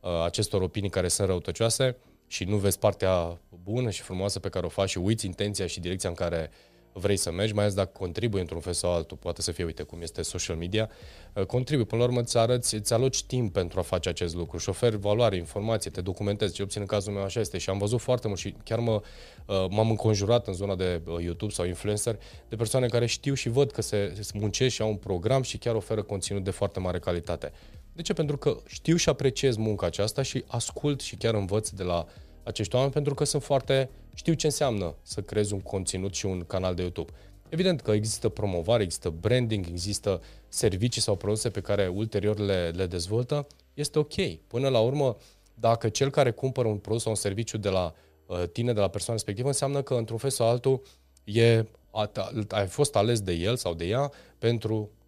uh, 0.00 0.10
acestor 0.24 0.62
opinii 0.62 0.90
care 0.90 1.08
sunt 1.08 1.28
răutăcioase 1.28 1.96
și 2.26 2.44
nu 2.44 2.56
vezi 2.56 2.78
partea 2.78 3.40
bună 3.62 3.90
și 3.90 4.02
frumoasă 4.02 4.38
pe 4.38 4.48
care 4.48 4.66
o 4.66 4.68
faci 4.68 4.88
și 4.88 4.98
uiți 4.98 5.26
intenția 5.26 5.66
și 5.66 5.80
direcția 5.80 6.08
în 6.08 6.14
care 6.14 6.50
vrei 6.92 7.16
să 7.16 7.30
mergi, 7.30 7.52
mai 7.54 7.62
ales 7.62 7.74
dacă 7.74 7.90
contribui 7.98 8.40
într-un 8.40 8.60
fel 8.60 8.72
sau 8.72 8.92
altul, 8.92 9.16
poate 9.16 9.42
să 9.42 9.52
fie, 9.52 9.64
uite, 9.64 9.82
cum 9.82 10.02
este 10.02 10.22
social 10.22 10.56
media, 10.56 10.90
uh, 11.32 11.44
contribui. 11.44 11.84
Până 11.84 12.02
la 12.02 12.08
urmă 12.08 12.20
îți 12.20 12.38
arăți, 12.38 12.74
îți 12.74 12.92
aloci 12.92 13.22
timp 13.22 13.52
pentru 13.52 13.78
a 13.78 13.82
face 13.82 14.08
acest 14.08 14.34
lucru 14.34 14.58
și 14.58 14.68
oferi 14.68 14.96
valoare, 14.96 15.36
informație, 15.36 15.90
te 15.90 16.00
documentezi, 16.00 16.54
ce 16.54 16.62
obțin 16.62 16.80
în 16.80 16.86
cazul 16.86 17.12
meu 17.12 17.22
așa 17.22 17.40
este 17.40 17.58
și 17.58 17.70
am 17.70 17.78
văzut 17.78 18.00
foarte 18.00 18.26
mult 18.26 18.38
și 18.38 18.54
chiar 18.64 18.78
mă, 18.78 19.02
uh, 19.46 19.66
m-am 19.70 19.90
înconjurat 19.90 20.46
în 20.46 20.52
zona 20.52 20.74
de 20.74 21.00
uh, 21.06 21.22
YouTube 21.22 21.52
sau 21.52 21.64
influencer 21.64 22.18
de 22.48 22.56
persoane 22.56 22.86
care 22.86 23.06
știu 23.06 23.34
și 23.34 23.48
văd 23.48 23.70
că 23.70 23.82
se, 23.82 24.14
se 24.20 24.32
muncesc 24.34 24.74
și 24.74 24.82
au 24.82 24.88
un 24.88 24.96
program 24.96 25.42
și 25.42 25.58
chiar 25.58 25.74
oferă 25.74 26.02
conținut 26.02 26.44
de 26.44 26.50
foarte 26.50 26.80
mare 26.80 26.98
calitate. 26.98 27.52
De 27.92 28.02
ce? 28.02 28.12
Pentru 28.12 28.36
că 28.36 28.56
știu 28.66 28.96
și 28.96 29.08
apreciez 29.08 29.56
munca 29.56 29.86
aceasta 29.86 30.22
și 30.22 30.44
ascult 30.46 31.00
și 31.00 31.16
chiar 31.16 31.34
învăț 31.34 31.68
de 31.68 31.82
la 31.82 32.06
acești 32.42 32.74
oameni 32.74 32.92
pentru 32.92 33.14
că 33.14 33.24
sunt 33.24 33.42
foarte, 33.42 33.90
știu 34.14 34.32
ce 34.32 34.46
înseamnă 34.46 34.94
să 35.02 35.20
creezi 35.20 35.52
un 35.52 35.60
conținut 35.60 36.14
și 36.14 36.26
un 36.26 36.44
canal 36.46 36.74
de 36.74 36.82
YouTube. 36.82 37.12
Evident 37.48 37.80
că 37.80 37.90
există 37.90 38.28
promovare, 38.28 38.82
există 38.82 39.10
branding, 39.20 39.66
există 39.68 40.22
servicii 40.48 41.00
sau 41.00 41.16
produse 41.16 41.50
pe 41.50 41.60
care 41.60 41.88
ulterior 41.88 42.38
le, 42.38 42.70
le 42.74 42.86
dezvoltă, 42.86 43.46
este 43.74 43.98
ok. 43.98 44.14
Până 44.46 44.68
la 44.68 44.80
urmă, 44.80 45.16
dacă 45.54 45.88
cel 45.88 46.10
care 46.10 46.30
cumpără 46.30 46.68
un 46.68 46.76
produs 46.76 47.02
sau 47.02 47.10
un 47.10 47.16
serviciu 47.16 47.58
de 47.58 47.68
la 47.68 47.94
uh, 48.26 48.42
tine, 48.52 48.72
de 48.72 48.80
la 48.80 48.88
persoana 48.88 49.18
respectivă, 49.18 49.48
înseamnă 49.48 49.82
că 49.82 49.94
într-un 49.94 50.18
fel 50.18 50.30
sau 50.30 50.48
altul 50.48 50.82
e, 51.24 51.64
a, 51.90 52.10
ai 52.48 52.66
fost 52.66 52.96
ales 52.96 53.20
de 53.20 53.32
el 53.32 53.56
sau 53.56 53.74
de 53.74 53.84
ea 53.84 54.12
pentru 54.38 54.74
uh, 54.74 55.01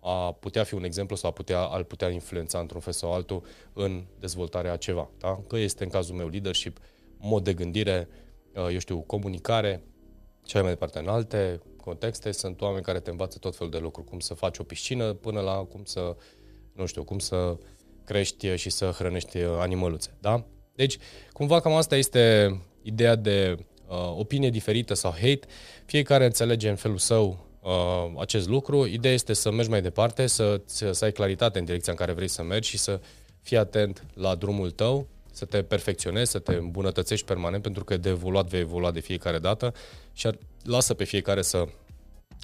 a 0.00 0.32
putea 0.32 0.64
fi 0.64 0.74
un 0.74 0.84
exemplu 0.84 1.16
sau 1.16 1.30
a 1.30 1.32
putea, 1.32 1.60
al 1.60 1.84
putea 1.84 2.08
influența 2.08 2.58
într-un 2.58 2.80
fel 2.80 2.92
sau 2.92 3.12
altul 3.12 3.42
în 3.72 4.04
dezvoltarea 4.18 4.72
a 4.72 4.76
ceva. 4.76 5.10
Da? 5.18 5.42
Că 5.46 5.56
este 5.56 5.84
în 5.84 5.90
cazul 5.90 6.14
meu 6.14 6.28
leadership, 6.28 6.78
mod 7.18 7.44
de 7.44 7.52
gândire, 7.52 8.08
uh, 8.54 8.68
eu 8.72 8.78
știu, 8.78 9.00
comunicare, 9.00 9.82
cele 10.42 10.62
mai 10.62 10.72
departe 10.72 10.98
în 10.98 11.08
alte 11.08 11.60
contexte, 11.76 12.32
sunt 12.32 12.60
oameni 12.60 12.84
care 12.84 13.00
te 13.00 13.10
învață 13.10 13.38
tot 13.38 13.56
felul 13.56 13.72
de 13.72 13.78
lucruri, 13.78 14.08
cum 14.08 14.18
să 14.18 14.34
faci 14.34 14.58
o 14.58 14.62
piscină 14.62 15.12
până 15.12 15.40
la 15.40 15.54
cum 15.54 15.84
să, 15.84 16.16
nu 16.72 16.86
știu, 16.86 17.04
cum 17.04 17.18
să 17.18 17.56
crești 18.04 18.54
și 18.54 18.70
să 18.70 18.86
hrănești 18.86 19.38
animăluțe. 19.38 20.16
Da? 20.20 20.44
Deci, 20.74 20.98
cumva 21.32 21.60
cam 21.60 21.72
asta 21.72 21.96
este 21.96 22.56
ideea 22.82 23.14
de 23.14 23.56
uh, 23.88 24.14
opinie 24.16 24.50
diferită 24.50 24.94
sau 24.94 25.10
hate. 25.10 25.40
Fiecare 25.84 26.24
înțelege 26.24 26.68
în 26.68 26.76
felul 26.76 26.98
său 26.98 27.43
uh, 27.64 28.12
acest 28.18 28.48
lucru. 28.48 28.86
Ideea 28.86 29.14
este 29.14 29.32
să 29.32 29.50
mergi 29.50 29.70
mai 29.70 29.82
departe, 29.82 30.26
să, 30.26 30.60
să 30.66 31.04
ai 31.04 31.12
claritate 31.12 31.58
în 31.58 31.64
direcția 31.64 31.92
în 31.92 31.98
care 31.98 32.12
vrei 32.12 32.28
să 32.28 32.42
mergi 32.42 32.68
și 32.68 32.78
să 32.78 33.00
fii 33.42 33.56
atent 33.56 34.04
la 34.14 34.34
drumul 34.34 34.70
tău, 34.70 35.06
să 35.32 35.44
te 35.44 35.62
perfecționezi, 35.62 36.30
să 36.30 36.38
te 36.38 36.54
îmbunătățești 36.54 37.26
permanent, 37.26 37.62
pentru 37.62 37.84
că 37.84 37.96
de 37.96 38.08
evoluat 38.08 38.48
vei 38.48 38.60
evolua 38.60 38.90
de 38.90 39.00
fiecare 39.00 39.38
dată 39.38 39.74
și 40.12 40.28
lasă 40.62 40.94
pe 40.94 41.04
fiecare 41.04 41.42
să 41.42 41.66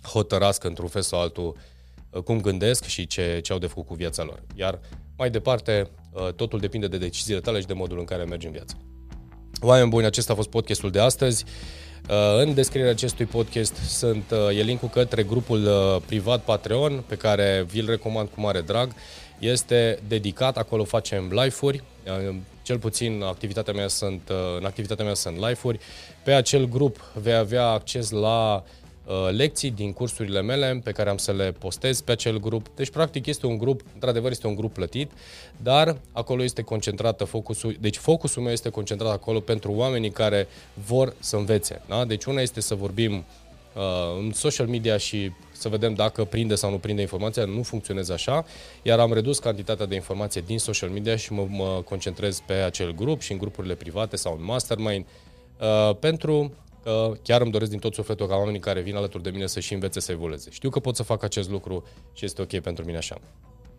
hotărască 0.03 0.67
într-un 0.67 0.89
fel 0.89 1.03
sau 1.03 1.21
altul 1.21 1.57
uh, 2.11 2.23
cum 2.23 2.41
gândesc 2.41 2.85
și 2.85 3.07
ce, 3.07 3.41
ce 3.43 3.53
au 3.53 3.59
de 3.59 3.67
făcut 3.67 3.87
cu 3.87 3.95
viața 3.95 4.23
lor. 4.23 4.43
Iar 4.55 4.81
mai 5.17 5.31
departe, 5.31 5.91
uh, 6.13 6.33
totul 6.33 6.59
depinde 6.59 6.89
de 6.89 6.99
deciziile 6.99 7.41
tale 7.41 7.61
și 7.61 7.67
de 7.67 7.73
modul 7.73 7.99
în 7.99 8.05
care 8.05 8.25
mergi 8.25 8.47
în 8.47 8.53
viață. 8.53 8.77
Oameni 9.63 9.91
buni, 9.91 10.07
acesta 10.07 10.33
a 10.33 10.37
fost 10.37 10.49
podcastul 10.49 10.91
de 10.91 11.01
astăzi. 11.01 11.45
Uh, 12.09 12.43
în 12.45 12.55
descrierea 12.55 12.91
acestui 12.91 13.25
podcast 13.25 13.75
sunt, 13.75 14.25
e 14.57 14.63
linkul 14.63 14.89
către 14.89 15.23
grupul 15.23 15.69
privat 16.07 16.41
Patreon, 16.41 17.05
pe 17.07 17.15
care 17.15 17.67
vi-l 17.71 17.87
recomand 17.87 18.29
cu 18.29 18.41
mare 18.41 18.61
drag. 18.61 18.93
Este 19.39 19.99
dedicat, 20.09 20.57
acolo 20.57 20.85
facem 20.85 21.29
live-uri, 21.31 21.83
cel 22.63 22.79
puțin 22.79 23.23
activitatea 23.23 23.73
mea 23.73 23.89
sunt, 23.89 24.31
în 24.59 24.65
activitatea 24.65 25.05
mea 25.05 25.15
sunt 25.15 25.37
live-uri. 25.37 25.79
Pe 26.25 26.33
acel 26.33 26.69
grup 26.69 27.13
vei 27.15 27.35
avea 27.35 27.67
acces 27.67 28.11
la 28.11 28.55
uh, 28.55 28.63
Uh, 28.63 28.80
lecții 29.31 29.71
din 29.71 29.93
cursurile 29.93 30.43
mele 30.43 30.81
pe 30.85 30.91
care 30.91 31.11
am 31.11 31.17
să 31.17 31.33
le 31.33 31.53
postez 31.53 32.01
pe 32.01 32.13
acel 32.13 32.41
grup. 32.41 32.67
Deci, 32.75 32.91
practic, 32.91 33.27
este 33.27 33.47
un 33.47 33.59
grup, 33.59 33.81
într-adevăr, 33.95 34.31
este 34.31 34.47
un 34.47 34.55
grup 34.55 34.73
plătit, 34.73 35.11
dar 35.63 35.97
acolo 36.13 36.43
este 36.43 36.63
concentrată 36.63 37.25
focusul, 37.25 37.77
deci 37.81 37.97
focusul 37.97 38.43
meu 38.43 38.53
este 38.53 38.69
concentrat 38.69 39.13
acolo 39.13 39.41
pentru 39.41 39.73
oamenii 39.73 40.11
care 40.11 40.49
vor 40.75 41.15
să 41.19 41.37
învețe. 41.37 41.83
Da? 41.89 42.05
Deci 42.05 42.25
una 42.25 42.41
este 42.41 42.61
să 42.61 42.75
vorbim 42.75 43.13
uh, 43.15 43.83
în 44.19 44.33
social 44.33 44.67
media 44.67 44.97
și 44.97 45.31
să 45.53 45.69
vedem 45.69 45.95
dacă 45.95 46.25
prinde 46.25 46.55
sau 46.55 46.71
nu 46.71 46.79
prinde 46.79 47.01
informația, 47.01 47.45
nu 47.45 47.63
funcționează 47.63 48.13
așa, 48.13 48.45
iar 48.83 48.99
am 48.99 49.13
redus 49.13 49.39
cantitatea 49.39 49.87
de 49.87 49.95
informație 49.95 50.43
din 50.47 50.59
social 50.59 50.89
media 50.89 51.17
și 51.17 51.33
mă, 51.33 51.47
mă 51.49 51.83
concentrez 51.85 52.41
pe 52.47 52.53
acel 52.53 52.95
grup 52.95 53.21
și 53.21 53.33
în 53.33 53.39
grupurile 53.39 53.75
private 53.75 54.17
sau 54.17 54.37
în 54.39 54.45
mastermind 54.45 55.07
uh, 55.61 55.97
pentru 55.97 56.53
că 56.83 57.13
chiar 57.23 57.41
îmi 57.41 57.51
doresc 57.51 57.71
din 57.71 57.79
tot 57.79 57.95
sufletul 57.95 58.27
ca 58.27 58.35
oamenii 58.35 58.61
care 58.61 58.81
vin 58.81 58.97
alături 58.97 59.23
de 59.23 59.31
mine 59.31 59.47
să 59.47 59.61
și 59.61 59.73
învețe 59.73 60.01
să 60.01 60.13
evolueze. 60.13 60.51
Știu 60.51 60.71
că 60.71 60.81
pot 60.81 60.97
să 60.97 61.03
fac 61.03 61.23
acest 61.23 61.51
lucru 61.51 61.87
și 62.13 62.25
este 62.25 62.43
ok 62.43 62.61
pentru 62.61 62.85
mine 62.85 62.97
așa. 62.97 63.21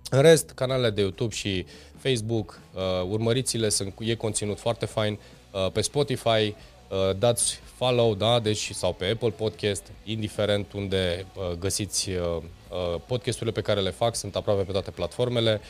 În 0.09 0.21
rest, 0.21 0.51
canalele 0.51 0.89
de 0.89 1.01
YouTube 1.01 1.33
și 1.33 1.65
Facebook, 1.97 2.59
uh, 2.73 2.81
urmăriți-le, 3.09 3.69
sunt, 3.69 3.93
e 3.99 4.15
conținut 4.15 4.59
foarte 4.59 4.85
fain. 4.85 5.19
Uh, 5.51 5.71
pe 5.71 5.81
Spotify, 5.81 6.27
uh, 6.27 6.55
dați 7.17 7.59
follow, 7.75 8.15
da, 8.15 8.39
deci, 8.39 8.69
sau 8.73 8.93
pe 8.93 9.05
Apple 9.05 9.29
Podcast, 9.29 9.91
indiferent 10.03 10.73
unde 10.73 11.25
uh, 11.35 11.57
găsiți 11.59 12.09
uh, 12.09 12.17
uh, 12.17 13.01
podcasturile 13.07 13.51
pe 13.51 13.61
care 13.61 13.79
le 13.79 13.89
fac, 13.89 14.15
sunt 14.15 14.35
aproape 14.35 14.61
pe 14.61 14.71
toate 14.71 14.91
platformele. 14.91 15.61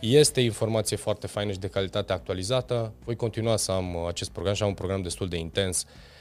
Este 0.00 0.40
informație 0.40 0.96
foarte 0.96 1.26
faină 1.26 1.52
și 1.52 1.58
de 1.58 1.68
calitate 1.68 2.12
actualizată. 2.12 2.92
Voi 3.04 3.16
continua 3.16 3.56
să 3.56 3.72
am 3.72 3.94
uh, 3.94 4.04
acest 4.08 4.30
program 4.30 4.54
și 4.54 4.62
am 4.62 4.68
un 4.68 4.74
program 4.74 5.02
destul 5.02 5.28
de 5.28 5.36
intens 5.36 5.82
uh, 5.82 5.88
Uh, 5.88 6.12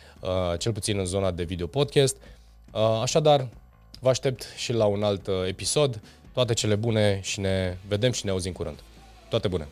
cel 0.57 0.71
puțin 0.71 0.99
în 0.99 1.05
zona 1.05 1.31
de 1.31 1.43
video 1.43 1.67
podcast. 1.67 2.17
Uh, 2.71 2.99
așadar, 3.01 3.47
vă 3.99 4.09
aștept 4.09 4.45
și 4.55 4.73
la 4.73 4.85
un 4.85 5.03
alt 5.03 5.27
uh, 5.27 5.33
episod. 5.47 6.01
Toate 6.33 6.53
cele 6.53 6.75
bune 6.75 7.19
și 7.23 7.39
ne 7.39 7.77
vedem 7.87 8.11
și 8.11 8.25
ne 8.25 8.31
auzim 8.31 8.51
curând. 8.51 8.79
Toate 9.29 9.47
bune! 9.47 9.67